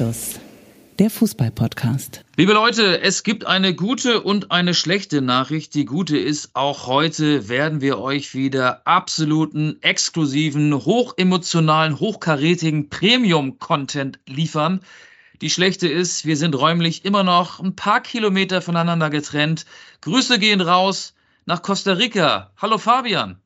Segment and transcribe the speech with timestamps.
[0.00, 0.40] Anstoß,
[0.98, 2.24] der Fußball-Podcast.
[2.38, 5.74] Liebe Leute, es gibt eine gute und eine schlechte Nachricht.
[5.74, 14.80] Die gute ist, auch heute werden wir euch wieder absoluten, exklusiven, hochemotionalen, hochkarätigen Premium-Content liefern.
[15.42, 19.66] Die schlechte ist, wir sind räumlich immer noch ein paar Kilometer voneinander getrennt.
[20.00, 21.12] Grüße gehen raus
[21.44, 22.52] nach Costa Rica.
[22.56, 23.38] Hallo Fabian.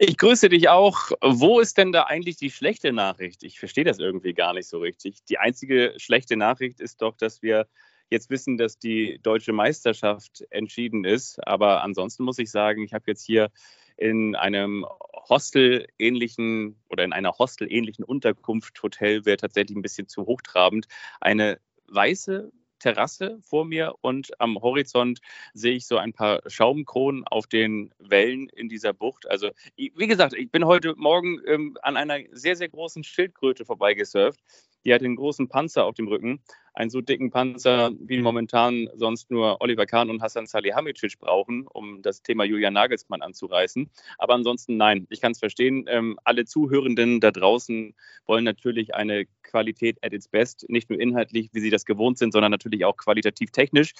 [0.00, 1.10] Ich grüße dich auch.
[1.20, 3.42] Wo ist denn da eigentlich die schlechte Nachricht?
[3.42, 5.24] Ich verstehe das irgendwie gar nicht so richtig.
[5.24, 7.66] Die einzige schlechte Nachricht ist doch, dass wir
[8.08, 11.44] jetzt wissen, dass die deutsche Meisterschaft entschieden ist.
[11.44, 13.50] Aber ansonsten muss ich sagen, ich habe jetzt hier
[13.96, 14.86] in einem
[15.28, 20.86] Hostel-ähnlichen oder in einer Hostel-ähnlichen Unterkunft, Hotel wäre tatsächlich ein bisschen zu hochtrabend,
[21.20, 21.58] eine
[21.88, 25.20] weiße Terrasse vor mir und am Horizont
[25.54, 29.28] sehe ich so ein paar Schaumkronen auf den Wellen in dieser Bucht.
[29.28, 34.40] Also, wie gesagt, ich bin heute Morgen ähm, an einer sehr, sehr großen Schildkröte vorbeigesurft.
[34.84, 36.40] Die hat einen großen Panzer auf dem Rücken,
[36.74, 42.02] einen so dicken Panzer, wie momentan sonst nur Oliver Kahn und Hassan Salihamidzic brauchen, um
[42.02, 43.90] das Thema Julian Nagelsmann anzureißen.
[44.18, 45.86] Aber ansonsten nein, ich kann es verstehen.
[45.88, 47.94] Ähm, alle Zuhörenden da draußen
[48.26, 52.32] wollen natürlich eine Qualität at its best, nicht nur inhaltlich, wie sie das gewohnt sind,
[52.32, 53.92] sondern natürlich auch qualitativ technisch.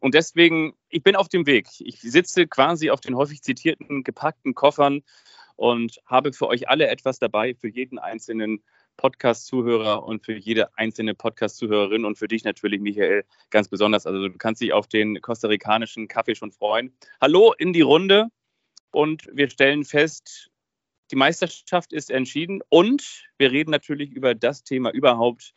[0.00, 1.68] Und deswegen, ich bin auf dem Weg.
[1.78, 5.02] Ich sitze quasi auf den häufig zitierten gepackten Koffern
[5.56, 8.62] und habe für euch alle etwas dabei, für jeden einzelnen
[8.96, 14.06] Podcast-Zuhörer und für jede einzelne Podcast-Zuhörerin und für dich natürlich, Michael, ganz besonders.
[14.06, 16.92] Also du kannst dich auf den kostarikanischen Kaffee schon freuen.
[17.20, 18.28] Hallo in die Runde
[18.90, 20.50] und wir stellen fest,
[21.10, 25.52] die Meisterschaft ist entschieden und wir reden natürlich über das Thema überhaupt,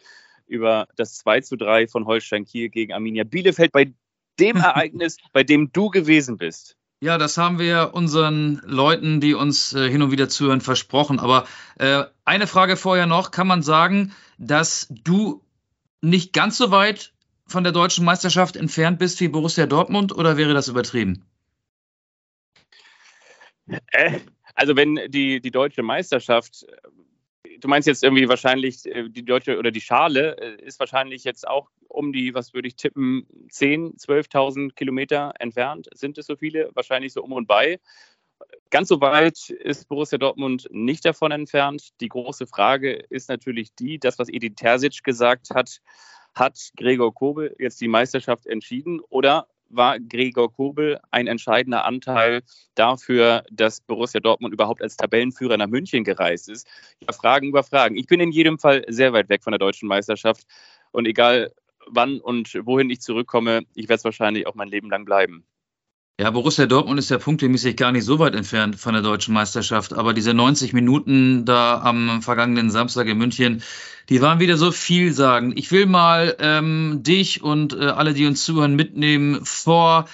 [0.45, 3.94] über das 2 zu 3 von Holstein Kiel gegen Arminia Bielefeld, bei
[4.40, 6.78] dem Ereignis, bei dem du gewesen bist.
[7.02, 11.19] Ja, das haben wir unseren Leuten, die uns äh, hin und wieder zuhören, versprochen.
[11.19, 11.47] Aber
[11.78, 13.32] äh, eine Frage vorher noch.
[13.32, 15.42] Kann man sagen, dass du
[16.02, 17.14] nicht ganz so weit
[17.48, 21.26] von der deutschen Meisterschaft entfernt bist wie Borussia Dortmund oder wäre das übertrieben?
[23.92, 24.20] Äh,
[24.54, 26.66] also wenn die, die deutsche Meisterschaft
[27.59, 31.47] du meinst jetzt irgendwie wahrscheinlich äh, die deutsche oder die Schale äh, ist wahrscheinlich jetzt
[31.47, 35.87] auch um die, was würde ich tippen, 10, 12.000 Kilometer entfernt.
[35.93, 36.69] Sind es so viele?
[36.73, 37.80] Wahrscheinlich so um und bei.
[38.69, 41.89] Ganz so weit ist Borussia Dortmund nicht davon entfernt.
[41.99, 45.81] Die große Frage ist natürlich die, das, was Edin Terzic gesagt hat,
[46.36, 52.41] hat Gregor Kobel jetzt die Meisterschaft entschieden oder war Gregor Kobel ein entscheidender Anteil
[52.75, 56.67] dafür, dass Borussia Dortmund überhaupt als Tabellenführer nach München gereist ist.
[57.02, 57.95] Ja, Fragen über Fragen.
[57.95, 60.43] Ich bin in jedem Fall sehr weit weg von der deutschen Meisterschaft
[60.91, 61.52] und egal
[61.87, 65.45] wann und wohin ich zurückkomme, ich werde es wahrscheinlich auch mein Leben lang bleiben.
[66.19, 69.93] Ja, Borussia Dortmund ist ja punktemäßig gar nicht so weit entfernt von der deutschen Meisterschaft.
[69.93, 73.63] Aber diese 90 Minuten da am vergangenen Samstag in München,
[74.09, 75.57] die waren wieder so vielsagend.
[75.57, 80.09] Ich will mal ähm, dich und äh, alle, die uns zuhören, mitnehmen vor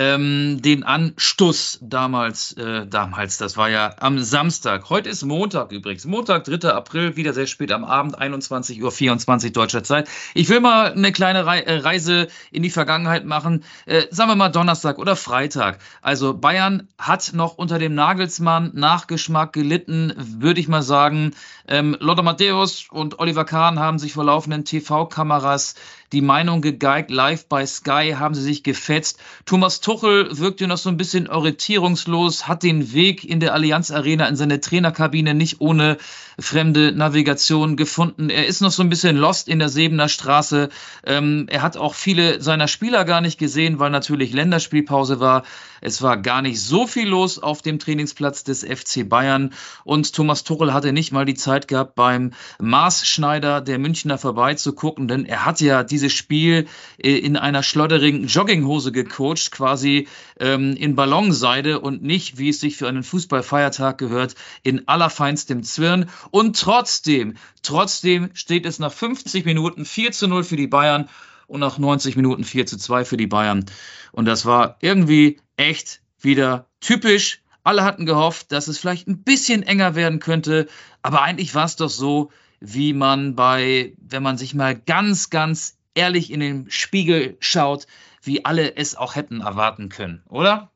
[0.00, 4.88] ähm, den Anstoß damals, äh, damals, das war ja am Samstag.
[4.88, 6.06] Heute ist Montag übrigens.
[6.06, 6.70] Montag, 3.
[6.70, 10.08] April, wieder sehr spät am Abend, 21.24 Uhr deutscher Zeit.
[10.32, 13.62] Ich will mal eine kleine äh, Reise in die Vergangenheit machen.
[13.84, 15.80] Äh, sagen wir mal Donnerstag oder Freitag.
[16.00, 21.32] Also Bayern hat noch unter dem Nagelsmann Nachgeschmack gelitten, würde ich mal sagen.
[21.68, 25.74] Ähm, Lothar Matthäus und Oliver Kahn haben sich vor laufenden TV-Kameras
[26.12, 27.10] die Meinung gegeigt.
[27.10, 29.20] Live bei Sky haben sie sich gefetzt.
[29.44, 34.26] Thomas Tuchel wirkte noch so ein bisschen orientierungslos, hat den Weg in der Allianz Arena
[34.26, 35.98] in seine Trainerkabine nicht ohne
[36.38, 38.30] fremde Navigation gefunden.
[38.30, 40.70] Er ist noch so ein bisschen lost in der Sebener Straße.
[41.04, 45.44] Ähm, er hat auch viele seiner Spieler gar nicht gesehen, weil natürlich Länderspielpause war.
[45.80, 49.52] Es war gar nicht so viel los auf dem Trainingsplatz des FC Bayern
[49.84, 55.24] und Thomas Tuchel hatte nicht mal die Zeit gehabt, beim Maßschneider der Münchner vorbeizugucken, denn
[55.24, 56.66] er hat ja dieses Spiel
[56.98, 60.08] äh, in einer schlodderigen Jogginghose gecoacht, quasi
[60.38, 66.08] ähm, in Ballonseide und nicht, wie es sich für einen Fußballfeiertag gehört, in allerfeinstem Zwirn.
[66.30, 71.08] Und trotzdem, trotzdem steht es nach 50 Minuten 4 zu 0 für die Bayern
[71.46, 73.66] und nach 90 Minuten 4 zu 2 für die Bayern.
[74.12, 77.42] Und das war irgendwie echt wieder typisch.
[77.62, 80.66] Alle hatten gehofft, dass es vielleicht ein bisschen enger werden könnte,
[81.02, 82.30] aber eigentlich war es doch so,
[82.60, 87.86] wie man bei, wenn man sich mal ganz, ganz ehrlich in den Spiegel schaut,
[88.22, 90.72] wie alle es auch hätten erwarten können, oder?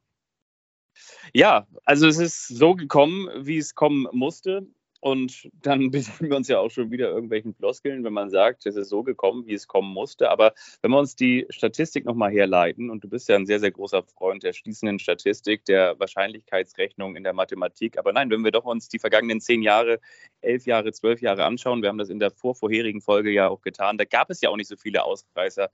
[1.32, 4.66] Ja, also es ist so gekommen, wie es kommen musste.
[5.04, 8.74] Und dann bedienen wir uns ja auch schon wieder irgendwelchen Floskeln, wenn man sagt, es
[8.74, 10.30] ist so gekommen, wie es kommen musste.
[10.30, 13.70] Aber wenn wir uns die Statistik nochmal herleiten, und du bist ja ein sehr, sehr
[13.70, 17.98] großer Freund der schließenden Statistik, der Wahrscheinlichkeitsrechnung in der Mathematik.
[17.98, 20.00] Aber nein, wenn wir doch uns die vergangenen zehn Jahre,
[20.40, 23.98] elf Jahre, zwölf Jahre anschauen, wir haben das in der vorvorherigen Folge ja auch getan,
[23.98, 25.68] da gab es ja auch nicht so viele Ausreißer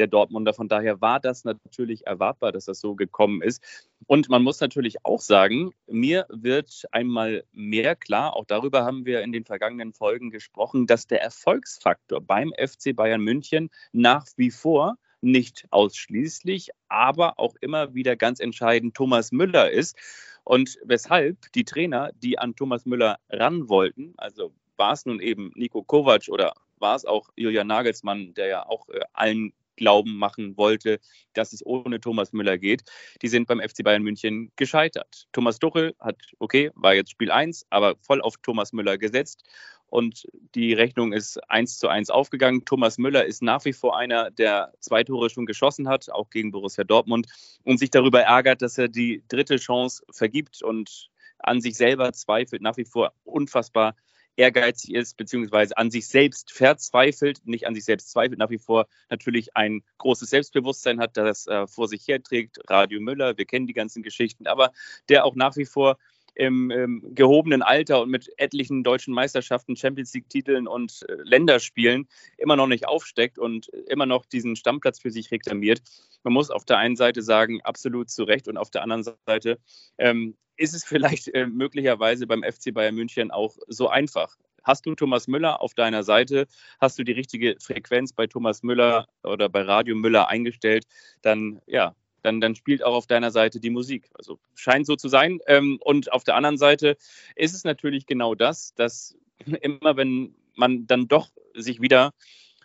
[0.00, 0.52] der Dortmunder.
[0.54, 3.62] Von daher war das natürlich erwartbar, dass das so gekommen ist.
[4.06, 9.20] Und man muss natürlich auch sagen, mir wird einmal mehr klar, auch darüber haben wir
[9.22, 14.96] in den vergangenen Folgen gesprochen, dass der Erfolgsfaktor beim FC Bayern München nach wie vor
[15.20, 19.96] nicht ausschließlich, aber auch immer wieder ganz entscheidend Thomas Müller ist.
[20.44, 25.52] Und weshalb die Trainer, die an Thomas Müller ran wollten, also war es nun eben
[25.54, 30.56] Nico Kovac oder war es auch Julian Nagelsmann, der ja auch äh, allen glauben machen
[30.56, 31.00] wollte,
[31.32, 32.82] dass es ohne Thomas Müller geht.
[33.22, 35.26] Die sind beim FC Bayern München gescheitert.
[35.32, 39.42] Thomas Tuchel hat, okay, war jetzt Spiel 1, aber voll auf Thomas Müller gesetzt.
[39.86, 42.64] Und die Rechnung ist eins zu eins aufgegangen.
[42.64, 46.52] Thomas Müller ist nach wie vor einer, der zwei Tore schon geschossen hat, auch gegen
[46.52, 47.26] Borussia Dortmund,
[47.64, 52.62] und sich darüber ärgert, dass er die dritte Chance vergibt und an sich selber zweifelt,
[52.62, 53.96] nach wie vor unfassbar
[54.40, 58.86] ehrgeizig ist, beziehungsweise an sich selbst verzweifelt, nicht an sich selbst zweifelt, nach wie vor
[59.10, 62.58] natürlich ein großes Selbstbewusstsein hat, das er vor sich herträgt.
[62.68, 64.72] Radio Müller, wir kennen die ganzen Geschichten, aber
[65.10, 65.98] der auch nach wie vor
[66.40, 72.08] im, im gehobenen Alter und mit etlichen deutschen Meisterschaften, Champions League-Titeln und äh, Länderspielen
[72.38, 75.82] immer noch nicht aufsteckt und immer noch diesen Stammplatz für sich reklamiert.
[76.22, 79.58] Man muss auf der einen Seite sagen, absolut zu Recht und auf der anderen Seite
[79.98, 84.34] ähm, ist es vielleicht äh, möglicherweise beim FC Bayern München auch so einfach.
[84.62, 86.46] Hast du Thomas Müller auf deiner Seite,
[86.80, 90.84] hast du die richtige Frequenz bei Thomas Müller oder bei Radio Müller eingestellt,
[91.20, 94.10] dann ja, dann, dann spielt auch auf deiner Seite die Musik.
[94.14, 95.38] Also scheint so zu sein.
[95.46, 96.96] Ähm, und auf der anderen Seite
[97.36, 99.16] ist es natürlich genau das, dass
[99.60, 102.12] immer wenn man dann doch sich wieder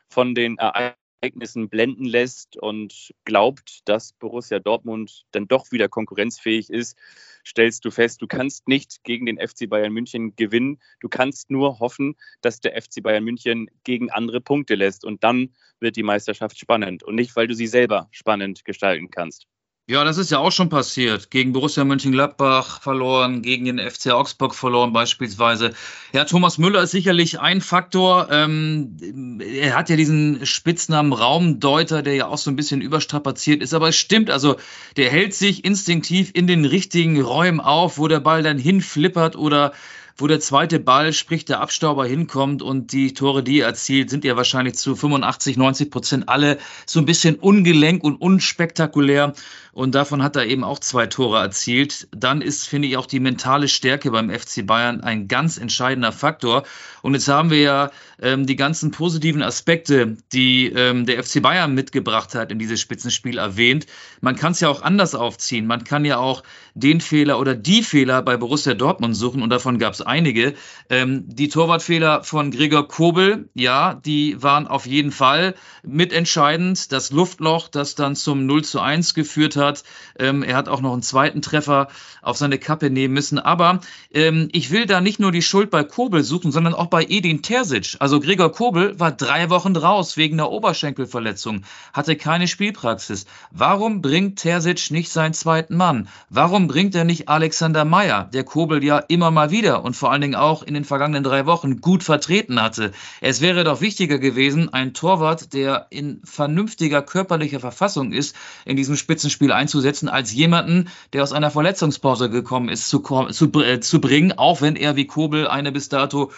[0.07, 6.69] von den Ereignissen Ereignissen blenden lässt und glaubt, dass Borussia Dortmund dann doch wieder konkurrenzfähig
[6.69, 6.95] ist,
[7.43, 10.79] stellst du fest, du kannst nicht gegen den FC Bayern München gewinnen.
[10.99, 15.03] Du kannst nur hoffen, dass der FC Bayern München gegen andere Punkte lässt.
[15.03, 17.01] Und dann wird die Meisterschaft spannend.
[17.03, 19.47] Und nicht, weil du sie selber spannend gestalten kannst.
[19.87, 21.29] Ja, das ist ja auch schon passiert.
[21.29, 25.75] Gegen Borussia Mönchengladbach verloren, gegen den FC Augsburg verloren beispielsweise.
[26.11, 28.27] Ja, Thomas Müller ist sicherlich ein Faktor.
[28.31, 33.75] Ähm, er hat ja diesen Spitznamen Raumdeuter, der ja auch so ein bisschen überstrapaziert ist.
[33.75, 34.55] Aber es stimmt, also
[34.97, 39.71] der hält sich instinktiv in den richtigen Räumen auf, wo der Ball dann hinflippert oder
[40.17, 44.23] wo der zweite Ball, sprich der Abstauber hinkommt und die Tore, die er erzielt, sind
[44.23, 49.33] ja wahrscheinlich zu 85, 90 Prozent alle so ein bisschen ungelenk und unspektakulär.
[49.75, 52.07] Und davon hat er eben auch zwei Tore erzielt.
[52.15, 56.63] Dann ist, finde ich, auch die mentale Stärke beim FC Bayern ein ganz entscheidender Faktor.
[57.01, 57.91] Und jetzt haben wir ja
[58.21, 63.37] ähm, die ganzen positiven Aspekte, die ähm, der FC Bayern mitgebracht hat in dieses Spitzenspiel
[63.37, 63.85] erwähnt.
[64.21, 65.67] Man kann es ja auch anders aufziehen.
[65.67, 66.43] Man kann ja auch
[66.73, 69.41] den Fehler oder die Fehler bei Borussia Dortmund suchen.
[69.41, 70.53] Und davon gab es einige.
[70.89, 76.93] Ähm, die Torwartfehler von Gregor Kobel, ja, die waren auf jeden Fall mitentscheidend.
[76.93, 79.83] Das Luftloch, das dann zum 0 zu 1 geführt hat hat.
[80.17, 81.89] Ähm, er hat auch noch einen zweiten Treffer
[82.21, 83.39] auf seine Kappe nehmen müssen.
[83.39, 83.79] Aber
[84.13, 87.41] ähm, ich will da nicht nur die Schuld bei Kobel suchen, sondern auch bei Edin
[87.41, 87.97] Terzic.
[87.99, 91.63] Also Gregor Kobel war drei Wochen raus wegen einer Oberschenkelverletzung,
[91.93, 93.25] hatte keine Spielpraxis.
[93.51, 96.07] Warum bringt Terzic nicht seinen zweiten Mann?
[96.29, 100.21] Warum bringt er nicht Alexander Meyer, der Kobel ja immer mal wieder und vor allen
[100.21, 102.91] Dingen auch in den vergangenen drei Wochen gut vertreten hatte?
[103.21, 108.95] Es wäre doch wichtiger gewesen, ein Torwart, der in vernünftiger körperlicher Verfassung ist, in diesem
[108.95, 114.33] Spitzenspiel einzusetzen, als jemanden, der aus einer Verletzungspause gekommen ist, zu, zu, äh, zu bringen,
[114.33, 116.31] auch wenn er wie Kobel eine bis dato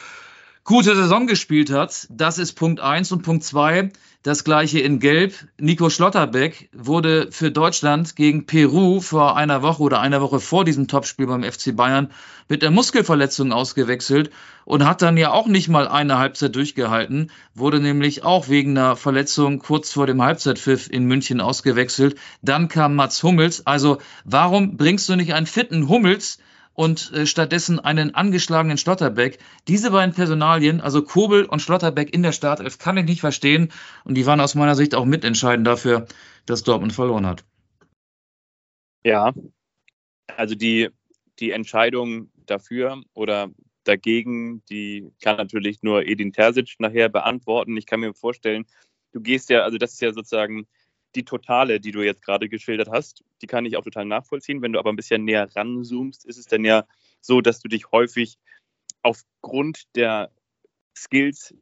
[0.64, 2.08] gute Saison gespielt hat.
[2.10, 3.92] Das ist Punkt eins und Punkt zwei.
[4.28, 5.36] Das gleiche in Gelb.
[5.58, 10.90] Nico Schlotterbeck wurde für Deutschland gegen Peru vor einer Woche oder einer Woche vor diesem
[10.90, 12.12] Topspiel beim FC Bayern
[12.50, 14.30] mit der Muskelverletzung ausgewechselt
[14.66, 18.98] und hat dann ja auch nicht mal eine Halbzeit durchgehalten, wurde nämlich auch wegen einer
[18.98, 22.18] Verletzung kurz vor dem Halbzeitpfiff in München ausgewechselt.
[22.42, 23.66] Dann kam Mats Hummels.
[23.66, 26.40] Also warum bringst du nicht einen fitten Hummels
[26.78, 29.40] und äh, stattdessen einen angeschlagenen Schlotterbeck.
[29.68, 33.70] Diese beiden Personalien, also Kobel und Schlotterbeck in der Startelf, kann ich nicht verstehen.
[34.04, 36.06] Und die waren aus meiner Sicht auch mitentscheidend dafür,
[36.46, 37.44] dass Dortmund verloren hat.
[39.04, 39.34] Ja,
[40.36, 40.90] also die,
[41.40, 43.50] die Entscheidung dafür oder
[43.84, 47.76] dagegen, die kann natürlich nur Edin Terzic nachher beantworten.
[47.76, 48.66] Ich kann mir vorstellen,
[49.14, 50.68] du gehst ja, also das ist ja sozusagen
[51.18, 54.62] die Totale, die du jetzt gerade geschildert hast, die kann ich auch total nachvollziehen.
[54.62, 56.86] Wenn du aber ein bisschen näher ranzoomst, ist es dann ja
[57.20, 58.38] so, dass du dich häufig
[59.02, 60.32] aufgrund der
[60.96, 61.56] Skills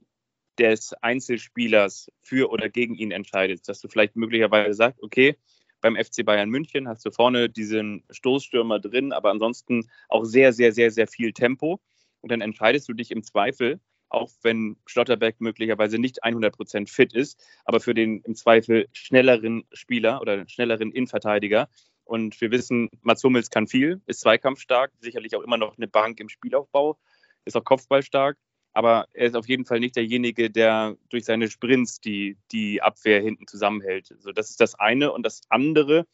[0.59, 5.37] des Einzelspielers für oder gegen ihn entscheidest, dass du vielleicht möglicherweise sagst, okay,
[5.81, 10.71] beim FC Bayern München hast du vorne diesen Stoßstürmer drin, aber ansonsten auch sehr, sehr,
[10.71, 11.79] sehr, sehr viel Tempo.
[12.21, 17.43] Und dann entscheidest du dich im Zweifel, auch wenn Schlotterbeck möglicherweise nicht 100% fit ist,
[17.65, 21.69] aber für den im Zweifel schnelleren Spieler oder schnelleren Innenverteidiger.
[22.03, 26.19] Und wir wissen, Mats Hummels kann viel, ist zweikampfstark, sicherlich auch immer noch eine Bank
[26.19, 26.99] im Spielaufbau,
[27.45, 28.37] ist auch kopfballstark
[28.75, 33.21] aber er ist auf jeden Fall nicht derjenige, der durch seine Sprints die, die Abwehr
[33.21, 34.11] hinten zusammenhält.
[34.11, 35.13] Also das ist das eine.
[35.13, 36.05] Und das andere,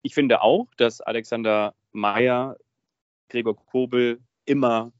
[0.00, 2.56] ich finde auch, dass Alexander Meyer
[3.28, 4.92] Gregor Kobel immer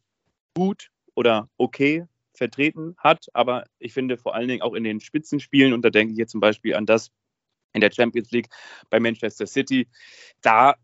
[0.54, 2.04] gut oder okay
[2.36, 3.26] vertreten hat.
[3.32, 6.32] Aber ich finde vor allen Dingen auch in den Spitzenspielen, und da denke ich jetzt
[6.32, 7.10] zum Beispiel an das
[7.72, 8.48] in der Champions League
[8.90, 9.88] bei Manchester City,
[10.42, 10.76] da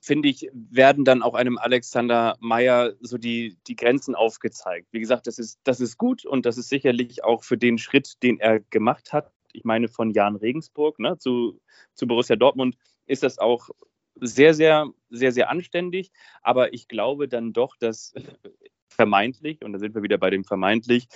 [0.00, 4.88] finde ich, werden dann auch einem Alexander Meyer so die, die Grenzen aufgezeigt.
[4.92, 8.22] Wie gesagt, das ist, das ist gut und das ist sicherlich auch für den Schritt,
[8.22, 9.30] den er gemacht hat.
[9.52, 11.60] Ich meine, von Jan Regensburg ne, zu,
[11.94, 12.76] zu Borussia Dortmund
[13.06, 13.68] ist das auch
[14.20, 16.10] sehr, sehr, sehr, sehr anständig.
[16.42, 18.14] Aber ich glaube dann doch, dass
[18.90, 21.08] vermeintlich, und da sind wir wieder bei dem vermeintlich,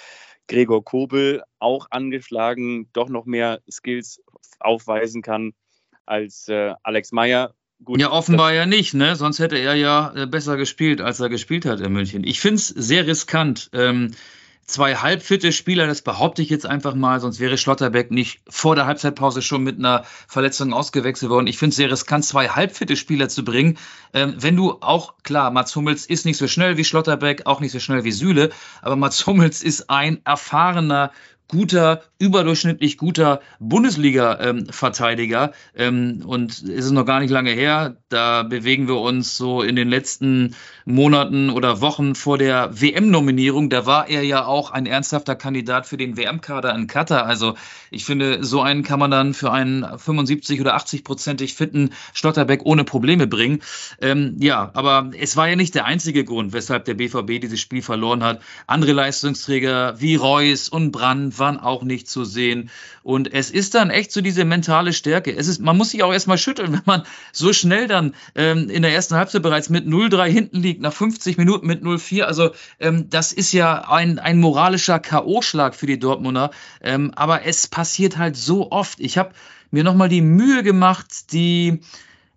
[0.47, 4.21] Gregor Kobel auch angeschlagen doch noch mehr Skills
[4.61, 5.53] aufweisen kann
[6.07, 7.55] als äh, Alex Meyer.
[7.83, 9.17] Gut, ja, offenbar ja nicht, ne?
[9.17, 12.25] Sonst hätte er ja äh, besser gespielt, als er gespielt hat in München.
[12.25, 13.71] Ich finde es sehr riskant.
[13.73, 14.13] Ähm,
[14.67, 18.87] zwei halbfitte Spieler, das behaupte ich jetzt einfach mal, sonst wäre Schlotterbeck nicht vor der
[18.87, 21.47] Halbzeitpause schon mit einer Verletzung ausgewechselt worden.
[21.47, 23.79] Ich finde es sehr riskant, zwei halbfitte Spieler zu bringen.
[24.13, 27.73] Ähm, wenn du auch, klar, Mats Hummels ist nicht so schnell wie Schlotterbeck, auch nicht
[27.73, 28.51] so schnell wie Süle,
[28.83, 31.13] aber Mats Hummels ist ein erfahrener
[31.49, 35.53] guter, überdurchschnittlich guter Bundesliga-Verteidiger.
[35.77, 37.97] Ähm, ähm, und es ist noch gar nicht lange her.
[38.09, 43.71] Da bewegen wir uns so in den letzten Monaten oder Wochen vor der WM-Nominierung.
[43.71, 47.27] Da war er ja auch ein ernsthafter Kandidat für den WM-Kader in Katar.
[47.27, 47.55] Also
[47.91, 52.85] ich finde, so einen kann man dann für einen 75 oder 80-prozentig fitten Stotterbeck ohne
[52.85, 53.61] Probleme bringen.
[54.01, 57.83] Ähm, ja, aber es war ja nicht der einzige Grund, weshalb der BVB dieses Spiel
[57.83, 58.41] verloren hat.
[58.67, 62.71] Andere Leistungsträger wie Reus und Brand waren auch nicht zu sehen.
[63.03, 65.35] Und es ist dann echt so diese mentale Stärke.
[65.35, 68.83] Es ist, man muss sich auch erstmal schütteln, wenn man so schnell dann ähm, in
[68.83, 72.23] der ersten Halbzeit bereits mit 0-3 hinten liegt, nach 50 Minuten mit 0-4.
[72.23, 72.51] Also
[72.81, 76.51] ähm, das ist ja ein, ein moralischer K.O.-Schlag für die Dortmunder.
[76.83, 79.01] Ähm, aber es passiert halt so oft.
[79.01, 79.31] Ich habe
[79.71, 81.81] mir nochmal die Mühe gemacht, die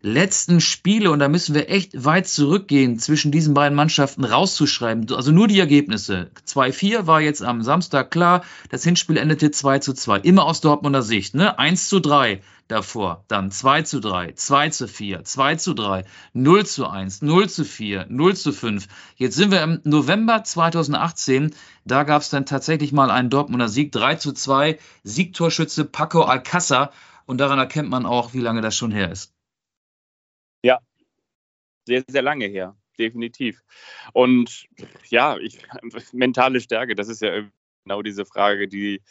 [0.01, 5.11] letzten Spiele, und da müssen wir echt weit zurückgehen, zwischen diesen beiden Mannschaften rauszuschreiben.
[5.11, 6.29] Also nur die Ergebnisse.
[6.47, 8.43] 2-4 war jetzt am Samstag klar.
[8.69, 10.19] Das Hinspiel endete 2 zu 2.
[10.19, 11.35] Immer aus Dortmunder Sicht.
[11.35, 11.57] Ne?
[11.57, 13.23] 1 zu 3 davor.
[13.27, 17.65] Dann 2 zu 3, 2 zu 4, 2 zu 3, 0 zu 1, 0 zu
[17.65, 18.87] 4, 0 zu 5.
[19.15, 21.55] Jetzt sind wir im November 2018.
[21.85, 23.91] Da gab es dann tatsächlich mal einen Dortmunder Sieg.
[23.91, 24.77] 3 zu 2.
[25.03, 26.91] Siegtorschütze Paco Alcázar.
[27.25, 29.36] Und daran erkennt man auch, wie lange das schon her ist.
[31.87, 33.63] Sehr, sehr lange her, definitiv.
[34.11, 34.67] Und
[35.07, 35.59] ja, ich,
[36.11, 37.49] mentale Stärke, das ist ja
[37.85, 39.01] genau diese Frage, die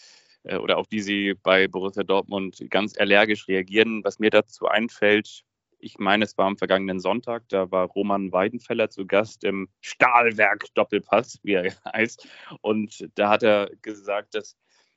[0.42, 4.04] äh, oder auf die Sie bei Borussia Dortmund ganz allergisch reagieren.
[4.04, 5.42] Was mir dazu einfällt,
[5.78, 10.66] ich meine, es war am vergangenen Sonntag, da war Roman Weidenfeller zu Gast im Stahlwerk
[10.75, 12.28] Doppelpass, wie er heißt.
[12.61, 14.54] Und da hat er gesagt, dass,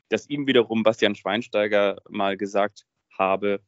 [0.10, 2.86] dass ihm wiederum Bastian Schweinsteiger mal gesagt
[3.18, 3.62] habe,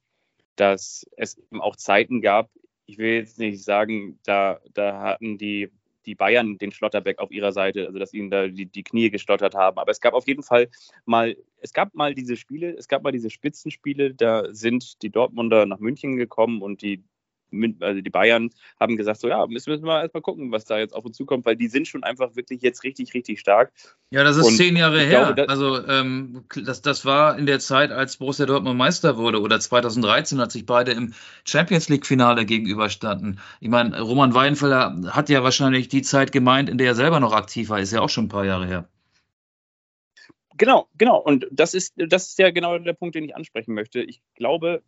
[0.57, 2.49] dass es eben auch Zeiten gab,
[2.85, 5.71] ich will jetzt nicht sagen, da, da hatten die,
[6.05, 9.55] die Bayern den Schlotterbeck auf ihrer Seite, also dass ihnen da die, die Knie gestottert
[9.55, 9.77] haben.
[9.77, 10.69] Aber es gab auf jeden Fall
[11.05, 15.65] mal, es gab mal diese Spiele, es gab mal diese Spitzenspiele, da sind die Dortmunder
[15.65, 17.03] nach München gekommen und die
[17.79, 20.93] also die Bayern haben gesagt, so ja, müssen wir mal erstmal gucken, was da jetzt
[20.93, 23.71] auf uns zukommt, weil die sind schon einfach wirklich jetzt richtig, richtig stark.
[24.11, 25.33] Ja, das ist und zehn Jahre her.
[25.33, 29.59] Glaube, also ähm, das, das war in der Zeit, als Borussia Dortmund Meister wurde oder
[29.59, 31.13] 2013, als sich beide im
[31.45, 33.39] Champions League-Finale gegenüberstanden.
[33.59, 37.33] Ich meine, Roman Weidenfeller hat ja wahrscheinlich die Zeit gemeint, in der er selber noch
[37.33, 38.87] aktiv war, ist ja auch schon ein paar Jahre her.
[40.61, 41.17] Genau, genau.
[41.17, 44.01] Und das ist, das ist ja genau der Punkt, den ich ansprechen möchte.
[44.01, 44.83] Ich glaube,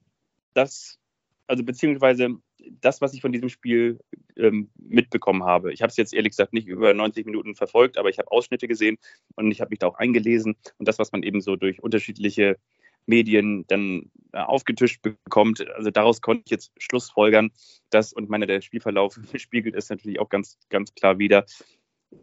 [0.53, 0.99] dass,
[1.47, 2.29] also beziehungsweise
[2.81, 3.99] das, was ich von diesem Spiel
[4.37, 5.73] ähm, mitbekommen habe.
[5.73, 8.67] Ich habe es jetzt ehrlich gesagt nicht über 90 Minuten verfolgt, aber ich habe Ausschnitte
[8.67, 8.97] gesehen
[9.35, 10.55] und ich habe mich da auch eingelesen.
[10.77, 12.57] Und das, was man eben so durch unterschiedliche
[13.05, 17.51] Medien dann äh, aufgetischt bekommt, also daraus konnte ich jetzt Schlussfolgern,
[17.89, 21.45] dass, und meine, der Spielverlauf spiegelt es natürlich auch ganz, ganz klar wieder,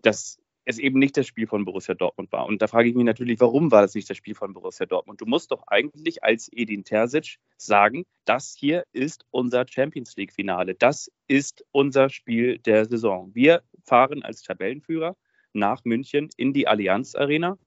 [0.02, 2.46] dass es eben nicht das Spiel von Borussia Dortmund war.
[2.46, 5.20] Und da frage ich mich natürlich, warum war das nicht das Spiel von Borussia Dortmund?
[5.20, 10.74] Du musst doch eigentlich als Edin Terzic sagen, das hier ist unser Champions League-Finale.
[10.74, 13.30] Das ist unser Spiel der Saison.
[13.34, 15.16] Wir fahren als Tabellenführer
[15.52, 17.58] nach München in die Allianz Arena.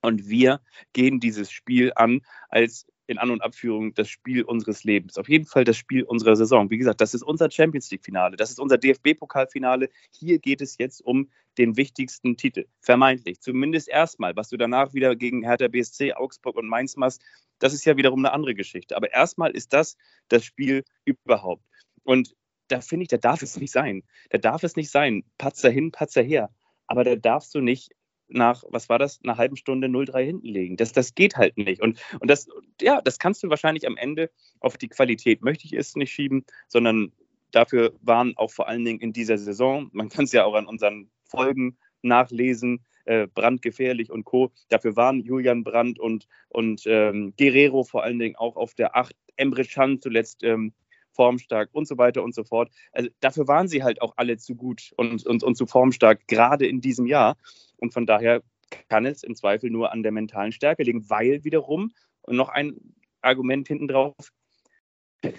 [0.00, 0.60] Und wir
[0.92, 5.18] gehen dieses Spiel an als in An- und Abführung das Spiel unseres Lebens.
[5.18, 6.70] Auf jeden Fall das Spiel unserer Saison.
[6.70, 9.88] Wie gesagt, das ist unser Champions League-Finale, das ist unser DFB-Pokalfinale.
[10.10, 13.40] Hier geht es jetzt um den wichtigsten Titel, vermeintlich.
[13.40, 14.36] Zumindest erstmal.
[14.36, 17.22] Was du danach wieder gegen Hertha BSC, Augsburg und Mainz machst,
[17.58, 18.96] das ist ja wiederum eine andere Geschichte.
[18.96, 19.96] Aber erstmal ist das
[20.28, 21.64] das Spiel überhaupt.
[22.04, 22.34] Und
[22.68, 24.02] da finde ich, da darf es nicht sein.
[24.30, 25.24] Da darf es nicht sein.
[25.38, 26.50] Patzer hin, Patzer her.
[26.86, 27.92] Aber da darfst du nicht
[28.34, 30.76] nach, was war das, einer halben Stunde 0-3 hinten legen.
[30.76, 31.82] Das, das geht halt nicht.
[31.82, 32.48] Und, und das,
[32.80, 36.44] ja, das kannst du wahrscheinlich am Ende auf die Qualität, möchte ich es nicht schieben,
[36.68, 37.12] sondern
[37.50, 40.66] dafür waren auch vor allen Dingen in dieser Saison, man kann es ja auch an
[40.66, 44.52] unseren Folgen nachlesen, äh, brandgefährlich und Co.
[44.68, 49.14] Dafür waren Julian Brandt und, und ähm, Guerrero vor allen Dingen auch auf der 8,
[49.36, 50.72] Emre Can zuletzt ähm,
[51.12, 52.70] formstark und so weiter und so fort.
[52.92, 56.66] Also dafür waren sie halt auch alle zu gut und, und, und zu formstark, gerade
[56.66, 57.36] in diesem Jahr.
[57.76, 58.42] Und von daher
[58.88, 61.92] kann es im Zweifel nur an der mentalen Stärke liegen, weil wiederum,
[62.22, 62.76] und noch ein
[63.20, 64.14] Argument hinten drauf,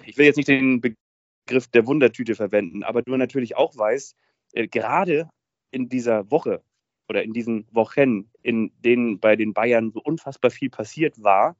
[0.06, 4.16] ich will jetzt nicht den Begriff der Wundertüte verwenden, aber du natürlich auch weißt,
[4.54, 5.30] äh, gerade
[5.72, 6.64] in dieser Woche
[7.10, 11.58] oder in diesen Wochen, in denen bei den Bayern so unfassbar viel passiert war,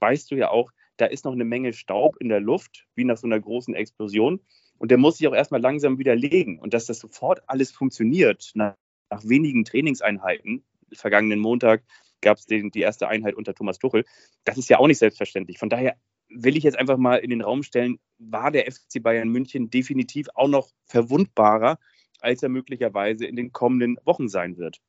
[0.00, 3.16] weißt du ja auch, da ist noch eine Menge Staub in der Luft, wie nach
[3.16, 4.40] so einer großen Explosion.
[4.78, 6.58] Und der muss sich auch erstmal langsam widerlegen.
[6.58, 8.74] Und dass das sofort alles funktioniert, nach,
[9.10, 11.84] nach wenigen Trainingseinheiten, vergangenen Montag
[12.20, 14.04] gab es die erste Einheit unter Thomas Tuchel,
[14.44, 15.58] das ist ja auch nicht selbstverständlich.
[15.58, 15.96] Von daher
[16.28, 20.28] will ich jetzt einfach mal in den Raum stellen, war der FC Bayern München definitiv
[20.34, 21.78] auch noch verwundbarer,
[22.20, 24.80] als er möglicherweise in den kommenden Wochen sein wird.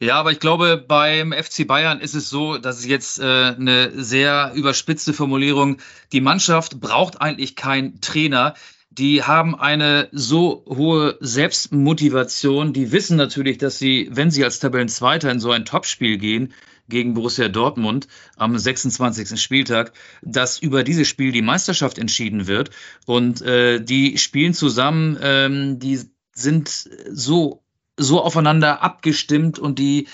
[0.00, 3.90] Ja, aber ich glaube, beim FC Bayern ist es so, dass es jetzt äh, eine
[4.00, 5.78] sehr überspitzte Formulierung.
[6.12, 8.54] Die Mannschaft braucht eigentlich keinen Trainer.
[8.90, 12.72] Die haben eine so hohe Selbstmotivation.
[12.72, 16.52] Die wissen natürlich, dass sie, wenn sie als Tabellenzweiter in so ein Topspiel gehen,
[16.88, 19.40] gegen Borussia Dortmund am 26.
[19.40, 22.70] Spieltag, dass über dieses Spiel die Meisterschaft entschieden wird.
[23.04, 26.00] Und äh, die spielen zusammen, ähm, die
[26.32, 26.68] sind
[27.10, 27.62] so
[27.98, 30.08] so aufeinander abgestimmt und die,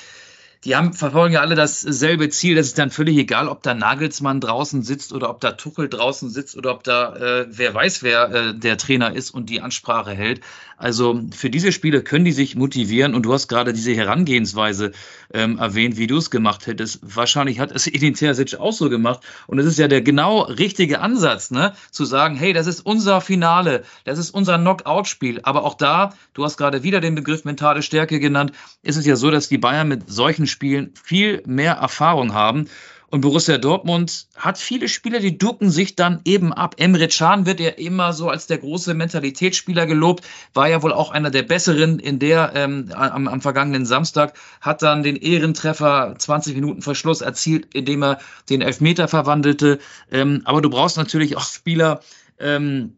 [0.64, 2.54] die haben, verfolgen ja alle dasselbe Ziel.
[2.56, 6.30] Das ist dann völlig egal, ob da Nagelsmann draußen sitzt oder ob da Tuchel draußen
[6.30, 10.12] sitzt oder ob da äh, wer weiß, wer äh, der Trainer ist und die Ansprache
[10.12, 10.40] hält.
[10.76, 14.92] Also für diese Spiele können die sich motivieren und du hast gerade diese Herangehensweise
[15.32, 16.98] ähm, erwähnt, wie du es gemacht hättest.
[17.02, 21.00] Wahrscheinlich hat es Edin Terzic auch so gemacht und es ist ja der genau richtige
[21.00, 25.40] Ansatz, ne, zu sagen, hey, das ist unser Finale, das ist unser Knockout-Spiel.
[25.42, 29.16] Aber auch da, du hast gerade wieder den Begriff mentale Stärke genannt, ist es ja
[29.16, 32.68] so, dass die Bayern mit solchen Spielen viel mehr Erfahrung haben
[33.10, 36.74] und Borussia Dortmund hat viele Spieler, die ducken sich dann eben ab.
[36.78, 41.12] Emre Can wird ja immer so als der große Mentalitätsspieler gelobt, war ja wohl auch
[41.12, 46.56] einer der besseren in der ähm, am, am vergangenen Samstag, hat dann den Ehrentreffer 20
[46.56, 49.78] Minuten Verschluss erzielt, indem er den Elfmeter verwandelte.
[50.10, 52.00] Ähm, aber du brauchst natürlich auch Spieler,
[52.40, 52.96] ähm,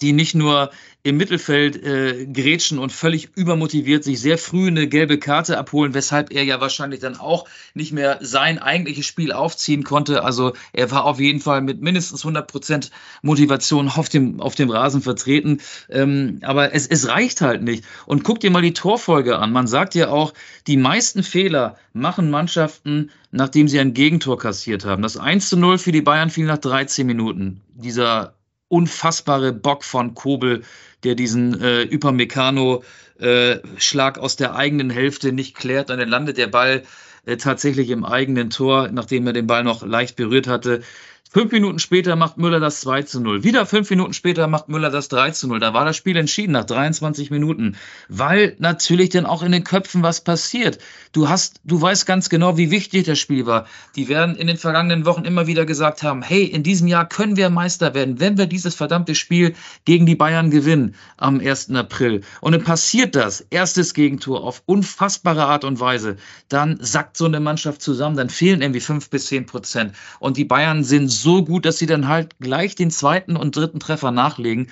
[0.00, 0.70] die nicht nur
[1.02, 6.32] im Mittelfeld äh, grätschen und völlig übermotiviert sich sehr früh eine gelbe Karte abholen, weshalb
[6.32, 10.22] er ja wahrscheinlich dann auch nicht mehr sein eigentliches Spiel aufziehen konnte.
[10.22, 12.90] Also er war auf jeden Fall mit mindestens 100 Prozent
[13.22, 15.60] Motivation auf dem, auf dem Rasen vertreten.
[15.88, 17.84] Ähm, aber es, es reicht halt nicht.
[18.06, 19.52] Und guck dir mal die Torfolge an.
[19.52, 20.34] Man sagt ja auch,
[20.66, 25.02] die meisten Fehler machen Mannschaften, nachdem sie ein Gegentor kassiert haben.
[25.02, 27.62] Das 1 zu 0 für die Bayern fiel nach 13 Minuten.
[27.74, 28.34] Dieser
[28.68, 30.62] unfassbare Bock von Kobel,
[31.04, 35.90] der diesen äh, Upamecano-Schlag äh, aus der eigenen Hälfte nicht klärt.
[35.90, 36.82] Dann landet der Ball
[37.24, 40.82] äh, tatsächlich im eigenen Tor, nachdem er den Ball noch leicht berührt hatte.
[41.30, 43.44] Fünf Minuten später macht Müller das 2 zu 0.
[43.44, 45.60] Wieder fünf Minuten später macht Müller das 3 zu 0.
[45.60, 47.76] Da war das Spiel entschieden nach 23 Minuten.
[48.08, 50.78] Weil natürlich dann auch in den Köpfen was passiert.
[51.12, 53.66] Du hast, du weißt ganz genau, wie wichtig das Spiel war.
[53.94, 57.36] Die werden in den vergangenen Wochen immer wieder gesagt haben, hey, in diesem Jahr können
[57.36, 61.72] wir Meister werden, wenn wir dieses verdammte Spiel gegen die Bayern gewinnen am 1.
[61.72, 62.22] April.
[62.40, 63.42] Und dann passiert das.
[63.50, 66.16] Erstes Gegentor auf unfassbare Art und Weise.
[66.48, 69.92] Dann sackt so eine Mannschaft zusammen, dann fehlen irgendwie fünf bis zehn Prozent.
[70.20, 73.80] Und die Bayern sind so gut, dass sie dann halt gleich den zweiten und dritten
[73.80, 74.70] Treffer nachlegen.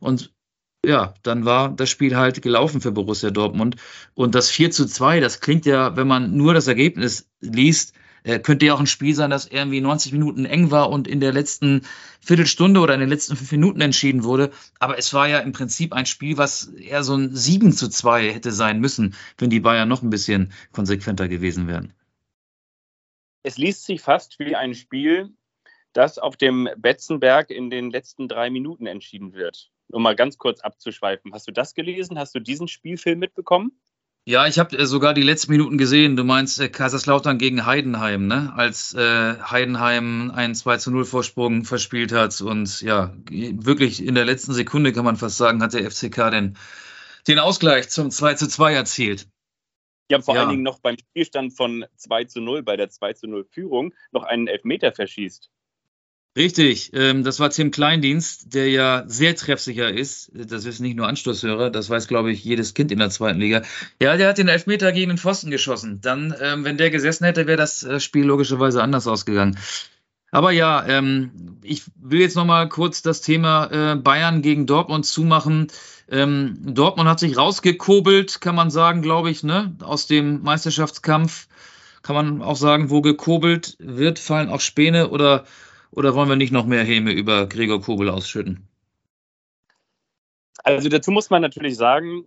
[0.00, 0.32] Und
[0.84, 3.76] ja, dann war das Spiel halt gelaufen für Borussia Dortmund.
[4.14, 8.38] Und das 4 zu 2, das klingt ja, wenn man nur das Ergebnis liest, äh,
[8.38, 11.32] könnte ja auch ein Spiel sein, das irgendwie 90 Minuten eng war und in der
[11.32, 11.82] letzten
[12.20, 14.50] Viertelstunde oder in den letzten fünf Minuten entschieden wurde.
[14.78, 18.32] Aber es war ja im Prinzip ein Spiel, was eher so ein 7 zu 2
[18.32, 21.92] hätte sein müssen, wenn die Bayern noch ein bisschen konsequenter gewesen wären.
[23.42, 25.30] Es liest sich fast wie ein Spiel,
[25.94, 29.70] das auf dem Betzenberg in den letzten drei Minuten entschieden wird.
[29.88, 31.32] Um mal ganz kurz abzuschweifen.
[31.32, 32.18] Hast du das gelesen?
[32.18, 33.72] Hast du diesen Spielfilm mitbekommen?
[34.26, 36.16] Ja, ich habe äh, sogar die letzten Minuten gesehen.
[36.16, 38.54] Du meinst äh, Kaiserslautern gegen Heidenheim, ne?
[38.56, 42.40] Als äh, Heidenheim einen 2 zu 0 Vorsprung verspielt hat.
[42.40, 46.56] Und ja, wirklich in der letzten Sekunde kann man fast sagen, hat der FCK den,
[47.28, 49.28] den Ausgleich zum 2 zu 2 erzielt.
[50.10, 50.42] Ja, vor ja.
[50.42, 53.92] allen Dingen noch beim Spielstand von 2 zu 0, bei der 2 zu 0 Führung,
[54.10, 55.50] noch einen Elfmeter verschießt.
[56.36, 60.32] Richtig, ähm, das war Tim Kleindienst, der ja sehr treffsicher ist.
[60.34, 63.62] Das ist nicht nur Anstoßhörer, das weiß, glaube ich, jedes Kind in der zweiten Liga.
[64.02, 66.00] Ja, der hat den Elfmeter gegen den Pfosten geschossen.
[66.00, 69.56] Dann, ähm, wenn der gesessen hätte, wäre das äh, Spiel logischerweise anders ausgegangen.
[70.32, 75.06] Aber ja, ähm, ich will jetzt noch mal kurz das Thema äh, Bayern gegen Dortmund
[75.06, 75.68] zumachen.
[76.10, 81.46] Ähm, Dortmund hat sich rausgekobelt, kann man sagen, glaube ich, ne, aus dem Meisterschaftskampf.
[82.02, 85.44] Kann man auch sagen, wo gekobelt wird, fallen auch Späne oder
[85.94, 88.68] oder wollen wir nicht noch mehr Häme über Gregor Kobel ausschütten?
[90.62, 92.26] Also dazu muss man natürlich sagen,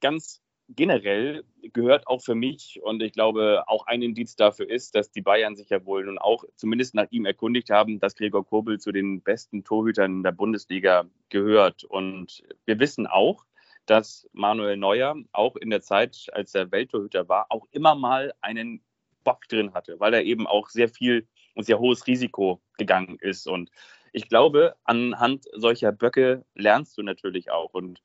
[0.00, 5.10] ganz generell gehört auch für mich und ich glaube auch ein Indiz dafür ist, dass
[5.10, 8.78] die Bayern sich ja wohl nun auch zumindest nach ihm erkundigt haben, dass Gregor Kobel
[8.78, 11.84] zu den besten Torhütern der Bundesliga gehört.
[11.84, 13.46] Und wir wissen auch,
[13.86, 18.82] dass Manuel Neuer auch in der Zeit, als er Welttorhüter war, auch immer mal einen
[19.24, 21.26] Bock drin hatte, weil er eben auch sehr viel
[21.58, 23.48] und sehr hohes Risiko gegangen ist.
[23.48, 23.70] Und
[24.12, 27.74] ich glaube, anhand solcher Böcke lernst du natürlich auch.
[27.74, 28.00] Und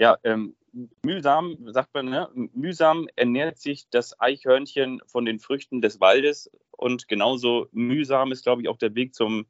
[0.00, 0.56] ja, ähm,
[1.04, 2.30] mühsam, sagt man, ne?
[2.54, 6.50] mühsam ernährt sich das Eichhörnchen von den Früchten des Waldes.
[6.70, 9.44] Und genauso mühsam ist, glaube ich, auch der Weg zum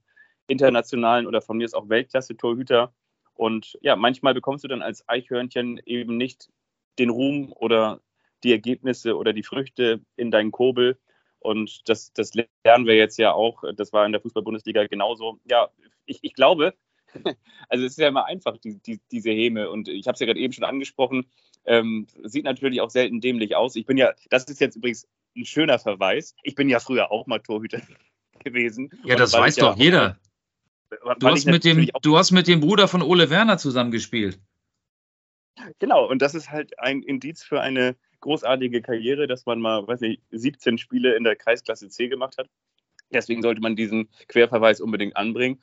[0.48, 2.92] internationalen oder von mir ist auch Weltklasse-Torhüter.
[3.34, 6.48] Und ja, manchmal bekommst du dann als Eichhörnchen eben nicht
[6.98, 8.00] den Ruhm oder
[8.42, 10.98] die Ergebnisse oder die Früchte in deinen Kobel,
[11.46, 13.62] und das, das lernen wir jetzt ja auch.
[13.76, 15.38] Das war in der Fußball-Bundesliga genauso.
[15.48, 15.70] Ja,
[16.04, 16.74] ich, ich glaube,
[17.68, 19.70] also es ist ja immer einfach, die, die, diese Häme.
[19.70, 21.26] Und ich habe es ja gerade eben schon angesprochen,
[21.64, 23.76] ähm, sieht natürlich auch selten dämlich aus.
[23.76, 25.06] Ich bin ja, das ist jetzt übrigens
[25.36, 26.34] ein schöner Verweis.
[26.42, 27.80] Ich bin ja früher auch mal Torhüter
[28.44, 28.90] gewesen.
[29.04, 30.18] Ja, das weiß doch ja jeder.
[31.18, 34.40] du, hast mit dem, du hast mit dem Bruder von Ole Werner zusammengespielt.
[35.78, 40.00] Genau, und das ist halt ein Indiz für eine großartige Karriere, dass man mal, weiß
[40.00, 42.48] nicht, 17 Spiele in der Kreisklasse C gemacht hat.
[43.12, 45.60] Deswegen sollte man diesen Querverweis unbedingt anbringen.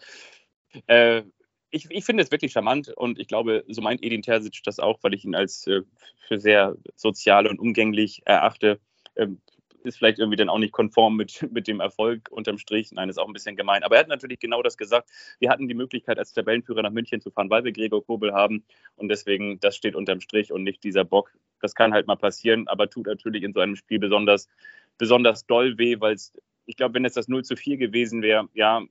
[0.88, 1.24] Äh,
[1.72, 5.00] ich, ich, finde es wirklich charmant und ich glaube, so meint Edin Terzic das auch,
[5.02, 5.82] weil ich ihn als äh,
[6.28, 8.80] für sehr sozial und umgänglich erachte.
[9.18, 9.42] Ähm,
[9.84, 12.92] ist vielleicht irgendwie dann auch nicht konform mit, mit dem Erfolg unterm Strich.
[12.92, 13.84] Nein, ist auch ein bisschen gemein.
[13.84, 15.10] Aber er hat natürlich genau das gesagt.
[15.40, 18.64] Wir hatten die Möglichkeit, als Tabellenführer nach München zu fahren, weil wir Gregor Kobel haben.
[18.96, 21.34] Und deswegen, das steht unterm Strich und nicht dieser Bock.
[21.64, 24.50] Das kann halt mal passieren, aber tut natürlich in so einem Spiel besonders,
[24.98, 26.18] besonders doll weh, weil
[26.66, 28.82] ich glaube, wenn es das 0 zu 4 gewesen wäre, ja,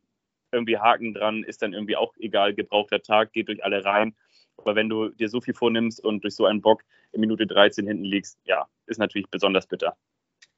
[0.52, 4.14] irgendwie Haken dran, ist dann irgendwie auch egal, gebrauchter Tag, geht durch alle rein.
[4.56, 6.82] Aber wenn du dir so viel vornimmst und durch so einen Bock
[7.12, 9.96] in Minute 13 hinten liegst, ja, ist natürlich besonders bitter.